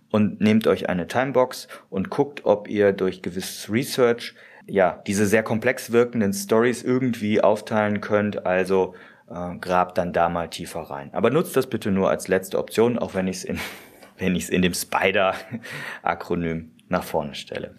[0.09, 4.33] und nehmt euch eine Timebox und guckt, ob ihr durch gewisses Research
[4.65, 8.47] ja diese sehr komplex wirkenden Stories irgendwie aufteilen könnt.
[8.47, 8.95] Also
[9.29, 11.13] äh, grabt dann da mal tiefer rein.
[11.13, 13.59] Aber nutzt das bitte nur als letzte Option, auch wenn ich es in
[14.17, 17.75] wenn ich es in dem Spider-Akronym nach vorne stelle.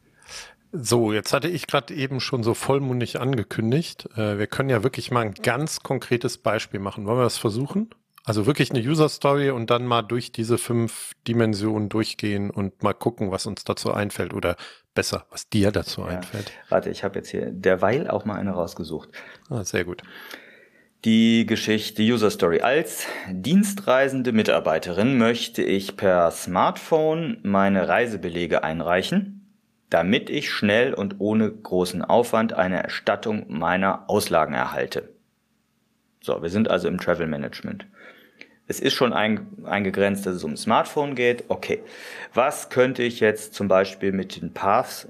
[0.70, 4.08] So, jetzt hatte ich gerade eben schon so vollmundig angekündigt.
[4.16, 7.06] Äh, wir können ja wirklich mal ein ganz konkretes Beispiel machen.
[7.06, 7.90] Wollen wir das versuchen?
[8.24, 12.92] Also wirklich eine User Story und dann mal durch diese fünf Dimensionen durchgehen und mal
[12.92, 14.56] gucken, was uns dazu einfällt oder
[14.94, 16.08] besser, was dir dazu ja.
[16.08, 16.52] einfällt.
[16.68, 19.08] Warte, ich habe jetzt hier derweil auch mal eine rausgesucht.
[19.48, 20.02] Ah, sehr gut.
[21.04, 22.60] Die Geschichte User Story.
[22.60, 29.46] Als dienstreisende Mitarbeiterin möchte ich per Smartphone meine Reisebelege einreichen,
[29.90, 35.08] damit ich schnell und ohne großen Aufwand eine Erstattung meiner Auslagen erhalte.
[36.20, 37.86] So, wir sind also im Travel Management.
[38.66, 41.44] Es ist schon ein, eingegrenzt, dass es um Smartphone geht.
[41.46, 41.80] Okay.
[42.34, 45.06] Was könnte ich jetzt zum Beispiel mit den Paths,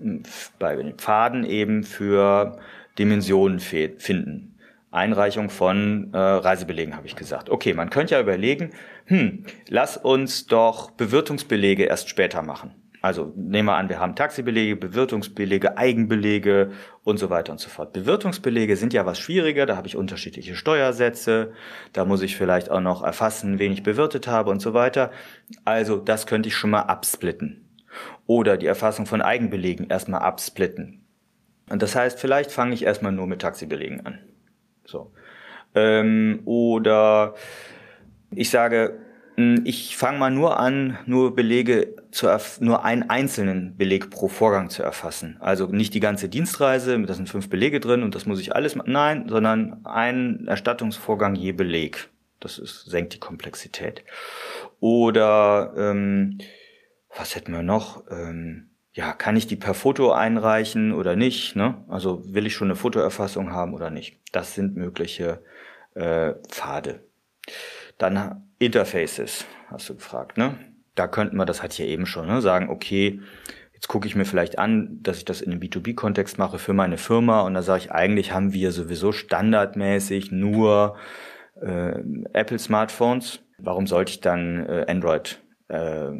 [0.59, 2.59] bei den Pfaden eben für
[2.98, 4.58] Dimensionen finden?
[4.90, 7.51] Einreichung von äh, Reisebelegen, habe ich gesagt.
[7.51, 8.70] Okay, man könnte ja überlegen,
[9.05, 12.74] hm, lass uns doch Bewirtungsbelege erst später machen.
[13.01, 16.72] Also nehmen wir an, wir haben Taxibelege, Bewirtungsbelege, Eigenbelege
[17.05, 17.92] und so weiter und so fort.
[17.92, 21.53] Bewirtungsbelege sind ja was schwieriger, da habe ich unterschiedliche Steuersätze,
[21.92, 25.12] da muss ich vielleicht auch noch erfassen, wen ich bewirtet habe und so weiter.
[25.64, 27.68] Also das könnte ich schon mal absplitten.
[28.27, 31.05] Oder die Erfassung von Eigenbelegen erstmal absplitten.
[31.70, 34.18] Und das heißt, vielleicht fange ich erstmal nur mit Taxibelegen an.
[34.88, 35.12] So.
[35.74, 37.35] Ähm, oder
[38.31, 38.98] ich sage,
[39.37, 42.27] hm, ich fange mal nur an, nur Belege zu
[42.61, 45.37] nur einen einzelnen Beleg pro Vorgang zu erfassen.
[45.40, 48.77] Also nicht die ganze Dienstreise, da sind fünf Belege drin und das muss ich alles
[48.77, 48.92] machen.
[48.92, 52.09] Nein, sondern einen Erstattungsvorgang je Beleg.
[52.40, 54.05] Das ist, senkt die Komplexität.
[54.81, 56.38] Oder ähm,
[57.14, 58.05] was hätten wir noch?
[58.11, 61.57] Ähm, ja, kann ich die per Foto einreichen oder nicht?
[61.57, 61.85] Ne?
[61.88, 64.20] Also will ich schon eine Fotoerfassung haben oder nicht?
[64.33, 65.42] Das sind mögliche
[65.94, 67.01] äh, Pfade.
[67.98, 70.57] Dann Interfaces, hast du gefragt, ne?
[70.94, 73.20] Da könnten wir, das hat hier eben schon, ne, sagen, okay,
[73.72, 76.98] jetzt gucke ich mir vielleicht an, dass ich das in einem B2B-Kontext mache für meine
[76.98, 80.96] Firma und da sage ich, eigentlich haben wir sowieso standardmäßig nur
[81.61, 82.01] äh,
[82.33, 83.40] Apple-Smartphones.
[83.59, 86.11] Warum sollte ich dann äh, Android äh,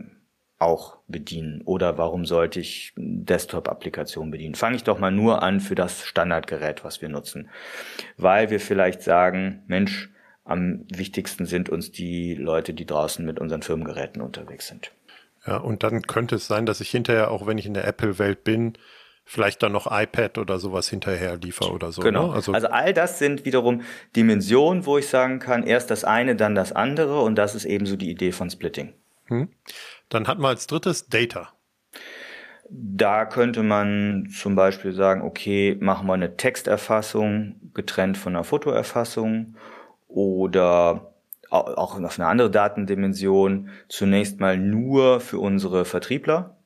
[0.59, 1.63] auch bedienen?
[1.65, 4.55] Oder warum sollte ich Desktop-Applikationen bedienen?
[4.55, 7.49] Fange ich doch mal nur an für das Standardgerät, was wir nutzen.
[8.17, 10.11] Weil wir vielleicht sagen, Mensch,
[10.45, 14.93] am wichtigsten sind uns die Leute, die draußen mit unseren Firmengeräten unterwegs sind.
[15.47, 18.45] Ja, und dann könnte es sein, dass ich hinterher, auch wenn ich in der Apple-Welt
[18.45, 18.75] bin,
[19.25, 22.01] vielleicht dann noch iPad oder sowas hinterher liefere oder so.
[22.01, 22.29] Genau.
[22.29, 22.33] Ne?
[22.35, 23.83] Also, also all das sind wiederum
[24.17, 27.97] Dimensionen, wo ich sagen kann, erst das eine, dann das andere und das ist ebenso
[27.97, 28.95] die Idee von Splitting.
[29.29, 29.49] Hm.
[30.09, 31.53] Dann hat man als drittes Data.
[32.71, 39.57] Da könnte man zum Beispiel sagen, okay, machen wir eine Texterfassung getrennt von einer Fotoerfassung
[40.07, 41.15] oder
[41.51, 46.59] auch auf eine andere Datendimension zunächst mal nur für unsere Vertriebler,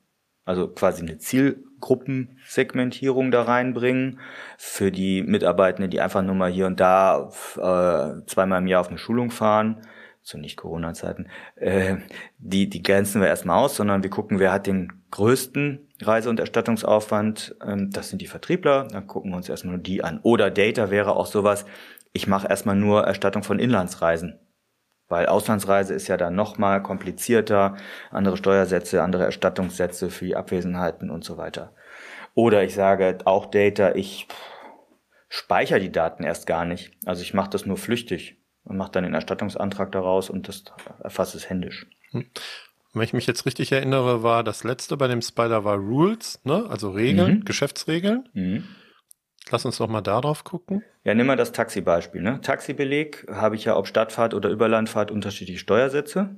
[0.43, 4.19] also quasi eine Zielgruppensegmentierung da reinbringen,
[4.57, 8.89] für die Mitarbeitenden, die einfach nur mal hier und da äh, zweimal im Jahr auf
[8.89, 9.87] eine Schulung fahren,
[10.23, 11.97] zu nicht Corona-Zeiten, äh,
[12.37, 16.39] die, die grenzen wir erstmal aus, sondern wir gucken, wer hat den größten Reise- und
[16.39, 20.19] Erstattungsaufwand, ähm, das sind die Vertriebler, dann gucken wir uns erstmal nur die an.
[20.23, 21.65] Oder Data wäre auch sowas,
[22.13, 24.39] ich mache erstmal nur Erstattung von Inlandsreisen.
[25.09, 27.75] Weil Auslandsreise ist ja dann nochmal komplizierter,
[28.09, 31.75] andere Steuersätze, andere Erstattungssätze für die Abwesenheiten und so weiter.
[32.33, 34.27] Oder ich sage auch Data, ich
[35.27, 36.93] speichere die Daten erst gar nicht.
[37.05, 40.63] Also ich mache das nur flüchtig und mache dann den Erstattungsantrag daraus und das
[41.01, 41.87] erfasse es händisch.
[42.11, 42.25] Hm.
[42.93, 46.65] Wenn ich mich jetzt richtig erinnere, war das letzte bei dem Spider war Rules, ne?
[46.69, 47.45] also Regeln, mhm.
[47.45, 48.29] Geschäftsregeln.
[48.33, 48.63] Mhm.
[49.49, 50.83] Lass uns doch mal darauf gucken.
[51.03, 52.21] Ja, nimm mal das Taxibeispiel.
[52.21, 52.39] Ne?
[52.41, 56.35] Taxibeleg habe ich ja ob Stadtfahrt oder Überlandfahrt unterschiedliche Steuersätze.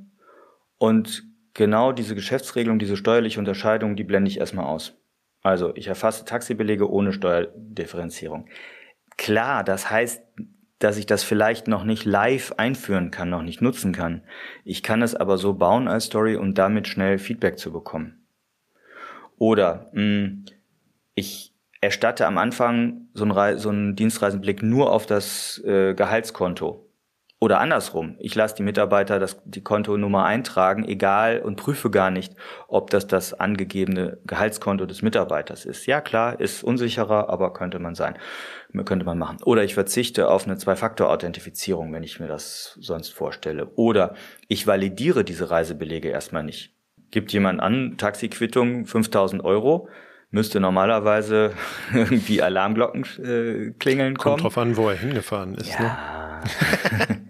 [0.77, 1.23] Und
[1.53, 4.95] genau diese Geschäftsregelung, diese steuerliche Unterscheidung, die blende ich erstmal aus.
[5.43, 8.47] Also ich erfasse Taxibelege ohne Steuerdifferenzierung.
[9.17, 10.23] Klar, das heißt,
[10.79, 14.23] dass ich das vielleicht noch nicht live einführen kann, noch nicht nutzen kann.
[14.63, 18.25] Ich kann es aber so bauen als Story, um damit schnell Feedback zu bekommen.
[19.37, 20.45] Oder mh, hm,
[21.15, 26.84] ich erstatte am Anfang so einen, so einen Dienstreisenblick nur auf das äh, Gehaltskonto.
[27.41, 32.33] Oder andersrum, ich lasse die Mitarbeiter das, die Kontonummer eintragen, egal und prüfe gar nicht,
[32.69, 35.85] ob das das angegebene Gehaltskonto des Mitarbeiters ist.
[35.85, 38.17] Ja klar, ist unsicherer, aber könnte man sein,
[38.85, 39.37] könnte man machen.
[39.43, 43.67] Oder ich verzichte auf eine Zwei-Faktor-Authentifizierung, wenn ich mir das sonst vorstelle.
[43.75, 44.15] Oder
[44.47, 46.73] ich validiere diese Reisebelege erstmal nicht.
[47.11, 49.89] Gibt jemand an, Taxiquittung 5000 Euro,
[50.31, 51.51] müsste normalerweise
[51.93, 54.37] irgendwie Alarmglocken äh, klingeln kommen.
[54.37, 55.77] Kommt drauf an, wo er hingefahren ist.
[55.77, 55.85] Ne?
[55.85, 56.41] Ja.
[57.07, 57.21] Ne?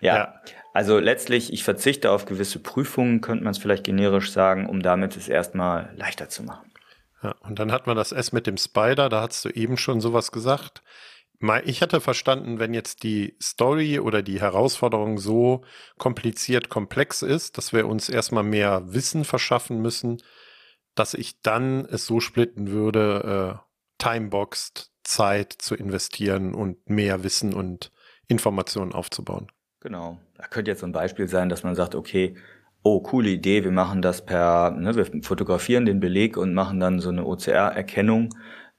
[0.00, 0.16] ja.
[0.16, 0.40] ja.
[0.72, 5.16] Also letztlich, ich verzichte auf gewisse Prüfungen, könnte man es vielleicht generisch sagen, um damit
[5.16, 6.70] es erstmal leichter zu machen.
[7.22, 10.02] Ja, und dann hat man das S mit dem Spider, da hast du eben schon
[10.02, 10.82] sowas gesagt.
[11.64, 15.64] Ich hatte verstanden, wenn jetzt die Story oder die Herausforderung so
[15.98, 20.22] kompliziert komplex ist, dass wir uns erstmal mehr Wissen verschaffen müssen,
[20.94, 27.54] dass ich dann es so splitten würde, äh, timeboxed Zeit zu investieren und mehr Wissen
[27.54, 27.92] und
[28.28, 29.48] Informationen aufzubauen.
[29.80, 30.18] Genau.
[30.36, 32.34] Da könnte jetzt ein Beispiel sein, dass man sagt, okay,
[32.82, 37.00] oh, coole Idee, wir machen das per, ne, wir fotografieren den Beleg und machen dann
[37.00, 38.30] so eine OCR-Erkennung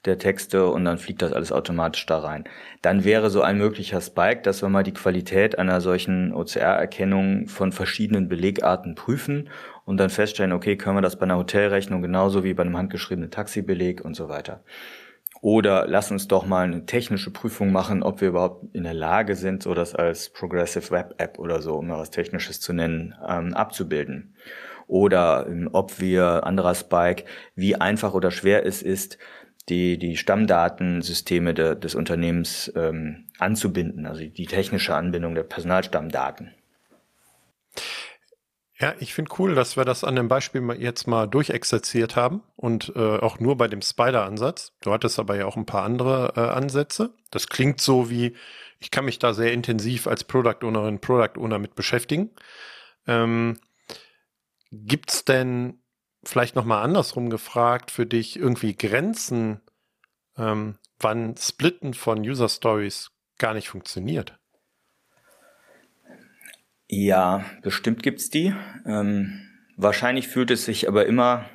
[0.05, 2.45] der Texte und dann fliegt das alles automatisch da rein.
[2.81, 7.71] Dann wäre so ein möglicher Spike, dass wir mal die Qualität einer solchen OCR-Erkennung von
[7.71, 9.49] verschiedenen Belegarten prüfen
[9.85, 13.31] und dann feststellen, okay, können wir das bei einer Hotelrechnung genauso wie bei einem handgeschriebenen
[13.31, 14.63] Taxibeleg und so weiter.
[15.41, 19.35] Oder lass uns doch mal eine technische Prüfung machen, ob wir überhaupt in der Lage
[19.35, 23.15] sind, so das als Progressive Web App oder so, um mal was Technisches zu nennen,
[23.27, 24.35] ähm, abzubilden.
[24.87, 27.25] Oder ähm, ob wir, anderer Spike,
[27.55, 29.17] wie einfach oder schwer es ist,
[29.69, 36.53] die, die Stammdatensysteme de, des Unternehmens ähm, anzubinden, also die technische Anbindung der Personalstammdaten.
[38.79, 42.93] Ja, ich finde cool, dass wir das an dem Beispiel jetzt mal durchexerziert haben und
[42.95, 44.73] äh, auch nur bei dem Spider-Ansatz.
[44.81, 47.15] Du hattest aber ja auch ein paar andere äh, Ansätze.
[47.31, 48.35] Das klingt so wie,
[48.79, 52.29] ich kann mich da sehr intensiv als Product Ownerin, Product Owner mit beschäftigen.
[53.07, 53.57] Ähm,
[54.71, 55.81] gibt's denn
[56.23, 59.61] vielleicht nochmal andersrum gefragt für dich irgendwie Grenzen,
[60.37, 63.09] ähm, wann Splitten von User Stories
[63.39, 64.37] gar nicht funktioniert?
[66.87, 68.53] Ja, bestimmt gibt's die.
[68.85, 69.41] Ähm,
[69.75, 71.45] wahrscheinlich fühlt es sich aber immer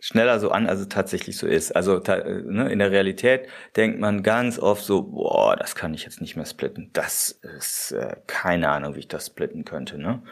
[0.00, 1.72] schneller so an, als es tatsächlich so ist.
[1.72, 6.20] Also ne, in der Realität denkt man ganz oft so, boah, das kann ich jetzt
[6.20, 6.90] nicht mehr splitten.
[6.92, 9.98] Das ist äh, keine Ahnung, wie ich das splitten könnte.
[9.98, 10.22] Ne?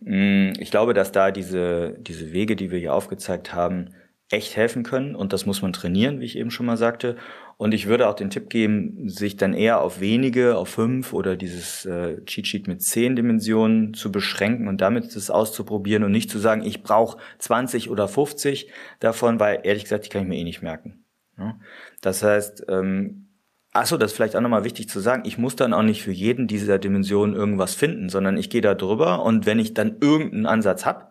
[0.00, 3.94] Mm, ich glaube, dass da diese, diese Wege, die wir hier aufgezeigt haben,
[4.30, 7.16] echt helfen können und das muss man trainieren, wie ich eben schon mal sagte.
[7.58, 11.34] Und ich würde auch den Tipp geben, sich dann eher auf wenige, auf fünf oder
[11.36, 16.30] dieses äh, Cheat Sheet mit zehn Dimensionen zu beschränken und damit das auszuprobieren und nicht
[16.30, 20.36] zu sagen, ich brauche 20 oder 50 davon, weil ehrlich gesagt, die kann ich mir
[20.36, 21.04] eh nicht merken.
[21.36, 21.58] Ja?
[22.00, 23.24] Das heißt, ähm,
[23.72, 26.10] Achso, das ist vielleicht auch nochmal wichtig zu sagen, ich muss dann auch nicht für
[26.10, 30.46] jeden dieser Dimensionen irgendwas finden, sondern ich gehe da drüber und wenn ich dann irgendeinen
[30.46, 31.08] Ansatz habe,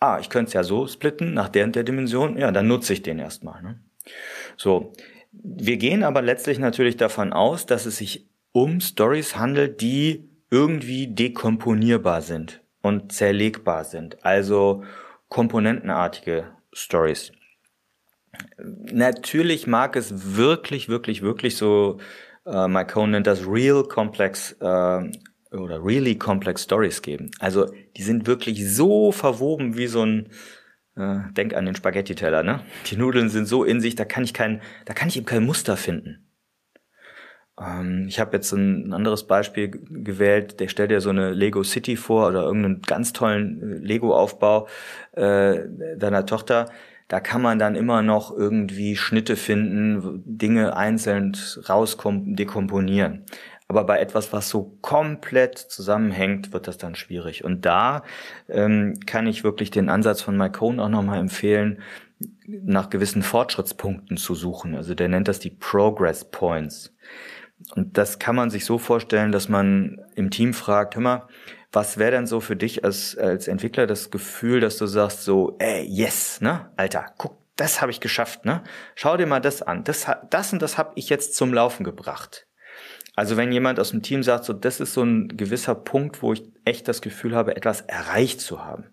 [0.00, 2.92] ah, ich könnte es ja so splitten nach der und der Dimension, ja, dann nutze
[2.92, 3.62] ich den erstmal.
[3.62, 3.80] Ne?
[4.56, 4.94] So,
[5.42, 11.08] wir gehen aber letztlich natürlich davon aus, dass es sich um Stories handelt, die irgendwie
[11.08, 14.84] dekomponierbar sind und zerlegbar sind, also
[15.28, 17.32] komponentenartige Stories.
[18.58, 21.98] Natürlich mag es wirklich, wirklich, wirklich so,
[22.44, 25.10] äh, Cohn nennt das Real Complex äh,
[25.52, 27.30] oder Really Complex Stories geben.
[27.38, 27.66] Also
[27.96, 30.28] die sind wirklich so verwoben wie so ein
[30.96, 32.60] äh, denk an den Spaghetti-Teller, ne?
[32.86, 35.44] Die Nudeln sind so in sich, da kann ich kein, da kann ich eben kein
[35.44, 36.26] Muster finden.
[37.60, 41.96] Ähm, ich habe jetzt ein, anderes Beispiel gewählt, der stellt ja so eine Lego City
[41.96, 44.68] vor oder irgendeinen ganz tollen äh, Lego-Aufbau
[45.12, 45.60] äh,
[45.96, 46.70] deiner Tochter.
[47.08, 51.36] Da kann man dann immer noch irgendwie Schnitte finden, Dinge einzeln
[51.68, 53.24] rauskommen, dekomponieren.
[53.68, 57.44] Aber bei etwas, was so komplett zusammenhängt, wird das dann schwierig.
[57.44, 58.02] Und da
[58.48, 61.82] ähm, kann ich wirklich den Ansatz von Mike Cohn auch nochmal empfehlen,
[62.46, 64.76] nach gewissen Fortschrittspunkten zu suchen.
[64.76, 66.94] Also der nennt das die Progress Points.
[67.74, 71.28] Und das kann man sich so vorstellen, dass man im Team fragt, hör mal,
[71.72, 75.56] was wäre denn so für dich als, als Entwickler das Gefühl, dass du sagst so,
[75.58, 78.62] ey, yes, ne, Alter, guck, das habe ich geschafft, ne?
[78.94, 79.82] Schau dir mal das an.
[79.84, 82.45] Das, das und das habe ich jetzt zum Laufen gebracht.
[83.16, 86.34] Also wenn jemand aus dem Team sagt, so das ist so ein gewisser Punkt, wo
[86.34, 88.84] ich echt das Gefühl habe, etwas erreicht zu haben.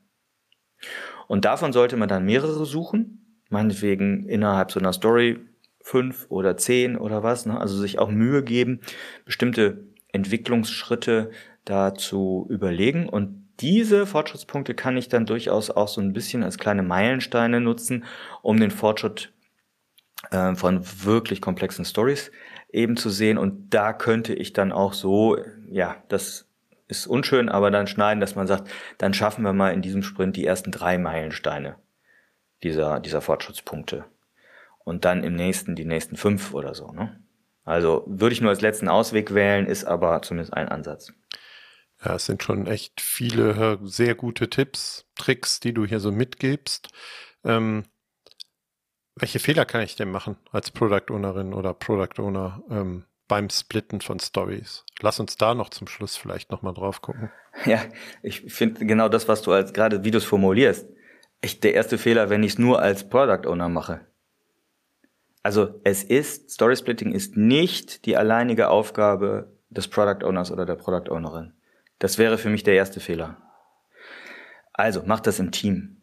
[1.28, 5.40] Und davon sollte man dann mehrere suchen, meinetwegen innerhalb so einer Story
[5.82, 7.60] fünf oder zehn oder was, ne?
[7.60, 8.80] also sich auch Mühe geben,
[9.26, 11.32] bestimmte Entwicklungsschritte
[11.66, 16.58] da zu überlegen und diese Fortschrittspunkte kann ich dann durchaus auch so ein bisschen als
[16.58, 18.06] kleine Meilensteine nutzen,
[18.42, 19.34] um den Fortschritt
[20.32, 22.32] äh, von wirklich komplexen Stories
[22.74, 23.38] eben zu sehen.
[23.38, 25.38] Und da könnte ich dann auch so,
[25.70, 26.50] ja, das
[26.88, 30.36] ist unschön, aber dann schneiden, dass man sagt, dann schaffen wir mal in diesem Sprint
[30.36, 31.76] die ersten drei Meilensteine
[32.64, 34.06] dieser, dieser Fortschrittspunkte.
[34.84, 36.92] Und dann im nächsten die nächsten fünf oder so.
[36.92, 37.22] Ne?
[37.64, 41.14] Also würde ich nur als letzten Ausweg wählen, ist aber zumindest ein Ansatz.
[42.04, 46.90] Ja, es sind schon echt viele sehr gute Tipps, Tricks, die du hier so mitgibst.
[47.46, 47.86] Ähm,
[49.16, 54.02] welche Fehler kann ich denn machen als Product Ownerin oder Product Owner ähm, beim Splitten
[54.02, 54.86] von Stories?
[55.02, 57.32] Lass uns da noch zum Schluss vielleicht nochmal drauf gucken.
[57.66, 57.84] Ja,
[58.24, 60.90] ich finde genau das, was du als gerade wie du es formulierst,
[61.42, 64.08] echt der erste Fehler, wenn ich es nur als Product Owner mache.
[65.44, 70.76] Also es ist, Story Splitting ist nicht die alleinige Aufgabe des Product Owners oder der
[70.76, 71.54] Product Ownerin.
[72.00, 73.38] Das wäre für mich der erste Fehler.
[74.74, 76.03] Also macht das im Team.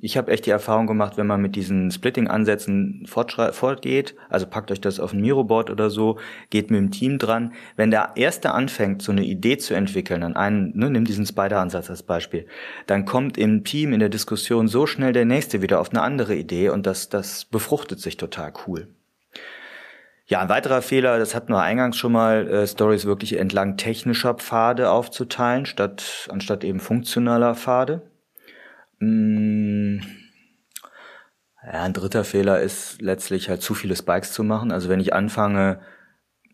[0.00, 4.80] Ich habe echt die Erfahrung gemacht, wenn man mit diesen Splitting-Ansätzen fortgeht, also packt euch
[4.80, 6.18] das auf ein Miro-Board oder so,
[6.50, 7.52] geht mit dem Team dran.
[7.74, 11.90] Wenn der Erste anfängt, so eine Idee zu entwickeln, an einen, ne, nimm diesen Spider-Ansatz
[11.90, 12.46] als Beispiel,
[12.86, 16.36] dann kommt im Team in der Diskussion so schnell der Nächste wieder auf eine andere
[16.36, 18.86] Idee und das, das befruchtet sich total cool.
[20.26, 24.34] Ja, ein weiterer Fehler, das hatten wir eingangs schon mal, äh, Stories wirklich entlang technischer
[24.34, 28.02] Pfade aufzuteilen, statt, anstatt eben funktionaler Pfade.
[29.00, 30.00] Mm.
[31.64, 34.72] Ja, ein dritter Fehler ist letztlich halt zu viele Spikes zu machen.
[34.72, 35.80] Also wenn ich anfange,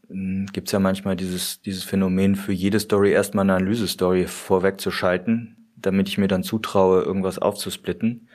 [0.08, 6.08] mm, gibt's ja manchmal dieses, dieses Phänomen, für jede Story erstmal eine Analyse-Story vorwegzuschalten, damit
[6.08, 8.28] ich mir dann zutraue, irgendwas aufzusplitten.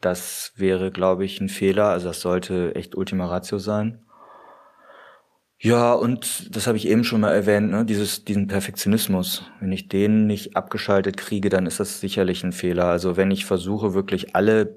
[0.00, 1.86] Das wäre, glaube ich, ein Fehler.
[1.90, 4.03] Also das sollte echt Ultima Ratio sein.
[5.64, 7.86] Ja, und das habe ich eben schon mal erwähnt, ne?
[7.86, 9.50] Dieses, diesen Perfektionismus.
[9.60, 12.84] Wenn ich den nicht abgeschaltet kriege, dann ist das sicherlich ein Fehler.
[12.84, 14.76] Also wenn ich versuche, wirklich alle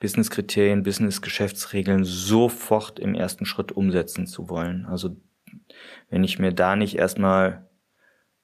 [0.00, 4.84] Business-Kriterien, Business-Geschäftsregeln sofort im ersten Schritt umsetzen zu wollen.
[4.84, 5.16] Also
[6.10, 7.66] wenn ich mir da nicht erstmal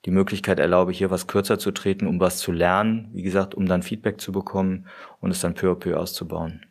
[0.05, 3.67] die Möglichkeit erlaube, hier was kürzer zu treten, um was zu lernen, wie gesagt, um
[3.67, 4.87] dann Feedback zu bekommen
[5.19, 6.65] und es dann peu à peu auszubauen.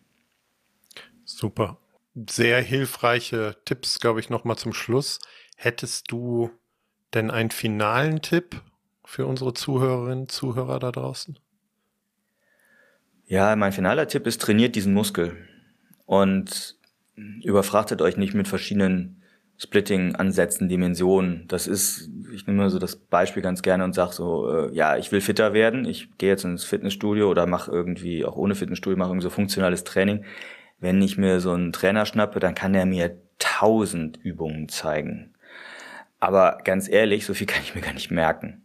[1.24, 1.78] Super
[2.14, 5.18] sehr hilfreiche Tipps, glaube ich, nochmal zum Schluss.
[5.56, 6.50] Hättest du
[7.14, 8.62] denn einen finalen Tipp
[9.04, 11.38] für unsere Zuhörerinnen, Zuhörer da draußen?
[13.26, 15.36] Ja, mein finaler Tipp ist, trainiert diesen Muskel
[16.06, 16.76] und
[17.42, 19.22] überfrachtet euch nicht mit verschiedenen
[19.58, 21.46] Splitting-Ansätzen, Dimensionen.
[21.48, 25.10] Das ist, ich nehme so das Beispiel ganz gerne und sage so, äh, ja, ich
[25.10, 29.10] will fitter werden, ich gehe jetzt ins Fitnessstudio oder mache irgendwie, auch ohne Fitnessstudio, mache
[29.10, 30.24] irgendwie so funktionales Training
[30.80, 35.34] wenn ich mir so einen Trainer schnappe, dann kann er mir tausend Übungen zeigen.
[36.20, 38.62] Aber ganz ehrlich, so viel kann ich mir gar nicht merken.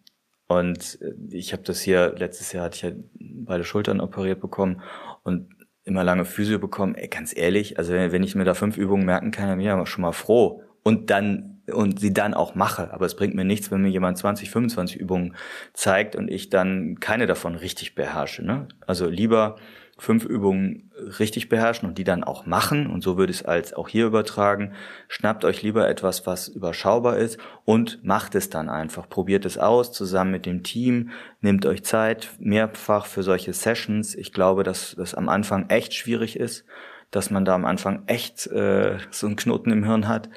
[0.47, 4.81] Und äh, ich habe das hier, letztes Jahr hatte ich ja beide Schultern operiert bekommen
[5.23, 5.49] und
[5.85, 6.95] immer lange Physio bekommen.
[6.95, 9.71] Ey, ganz ehrlich, also wenn ich mir da fünf Übungen merken kann, dann bin ich
[9.71, 10.63] ja schon mal froh.
[10.81, 12.93] Und dann, und sie dann auch mache.
[12.93, 15.35] Aber es bringt mir nichts, wenn mir jemand 20, 25 Übungen
[15.73, 18.43] zeigt und ich dann keine davon richtig beherrsche.
[18.43, 18.67] Ne?
[18.85, 19.57] Also lieber
[19.97, 22.87] fünf Übungen richtig beherrschen und die dann auch machen.
[22.87, 24.73] Und so würde ich es als auch hier übertragen.
[25.07, 29.07] Schnappt euch lieber etwas, was überschaubar ist und macht es dann einfach.
[29.07, 31.11] Probiert es aus zusammen mit dem Team.
[31.41, 34.15] Nehmt euch Zeit mehrfach für solche Sessions.
[34.15, 36.65] Ich glaube, dass das am Anfang echt schwierig ist,
[37.11, 40.29] dass man da am Anfang echt äh, so einen Knoten im Hirn hat.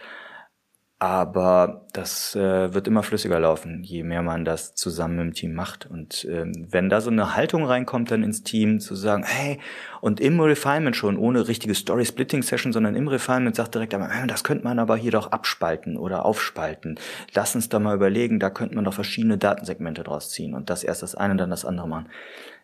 [0.99, 5.85] Aber das äh, wird immer flüssiger laufen, je mehr man das zusammen im Team macht.
[5.85, 9.61] Und ähm, wenn da so eine Haltung reinkommt dann ins Team, zu sagen, hey,
[10.01, 14.65] und im Refinement schon, ohne richtige Story-Splitting-Session, sondern im Refinement sagt direkt, hey, das könnte
[14.65, 16.99] man aber hier doch abspalten oder aufspalten.
[17.35, 20.83] Lass uns da mal überlegen, da könnte man doch verschiedene Datensegmente draus ziehen und das
[20.83, 22.09] erst das eine und dann das andere machen.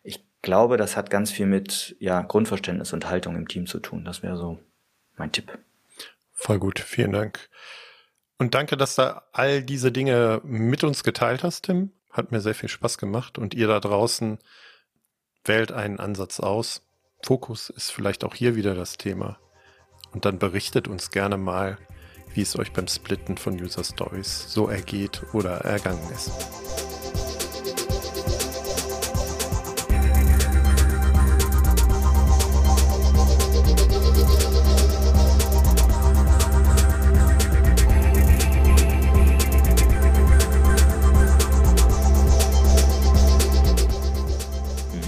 [0.05, 4.07] Ich glaube, das hat ganz viel mit ja, Grundverständnis und Haltung im Team zu tun.
[4.07, 4.59] Das wäre so
[5.19, 5.59] mein Tipp.
[6.33, 7.51] Voll gut, vielen Dank.
[8.43, 11.93] Und danke, dass du all diese Dinge mit uns geteilt hast, Tim.
[12.11, 13.39] Hat mir sehr viel Spaß gemacht.
[13.39, 14.41] Und ihr da draußen
[15.45, 16.83] wählt einen Ansatz aus.
[17.23, 19.39] Fokus ist vielleicht auch hier wieder das Thema.
[20.11, 21.79] Und dann berichtet uns gerne mal,
[22.35, 26.82] wie es euch beim Splitten von User Stories so ergeht oder ergangen ist.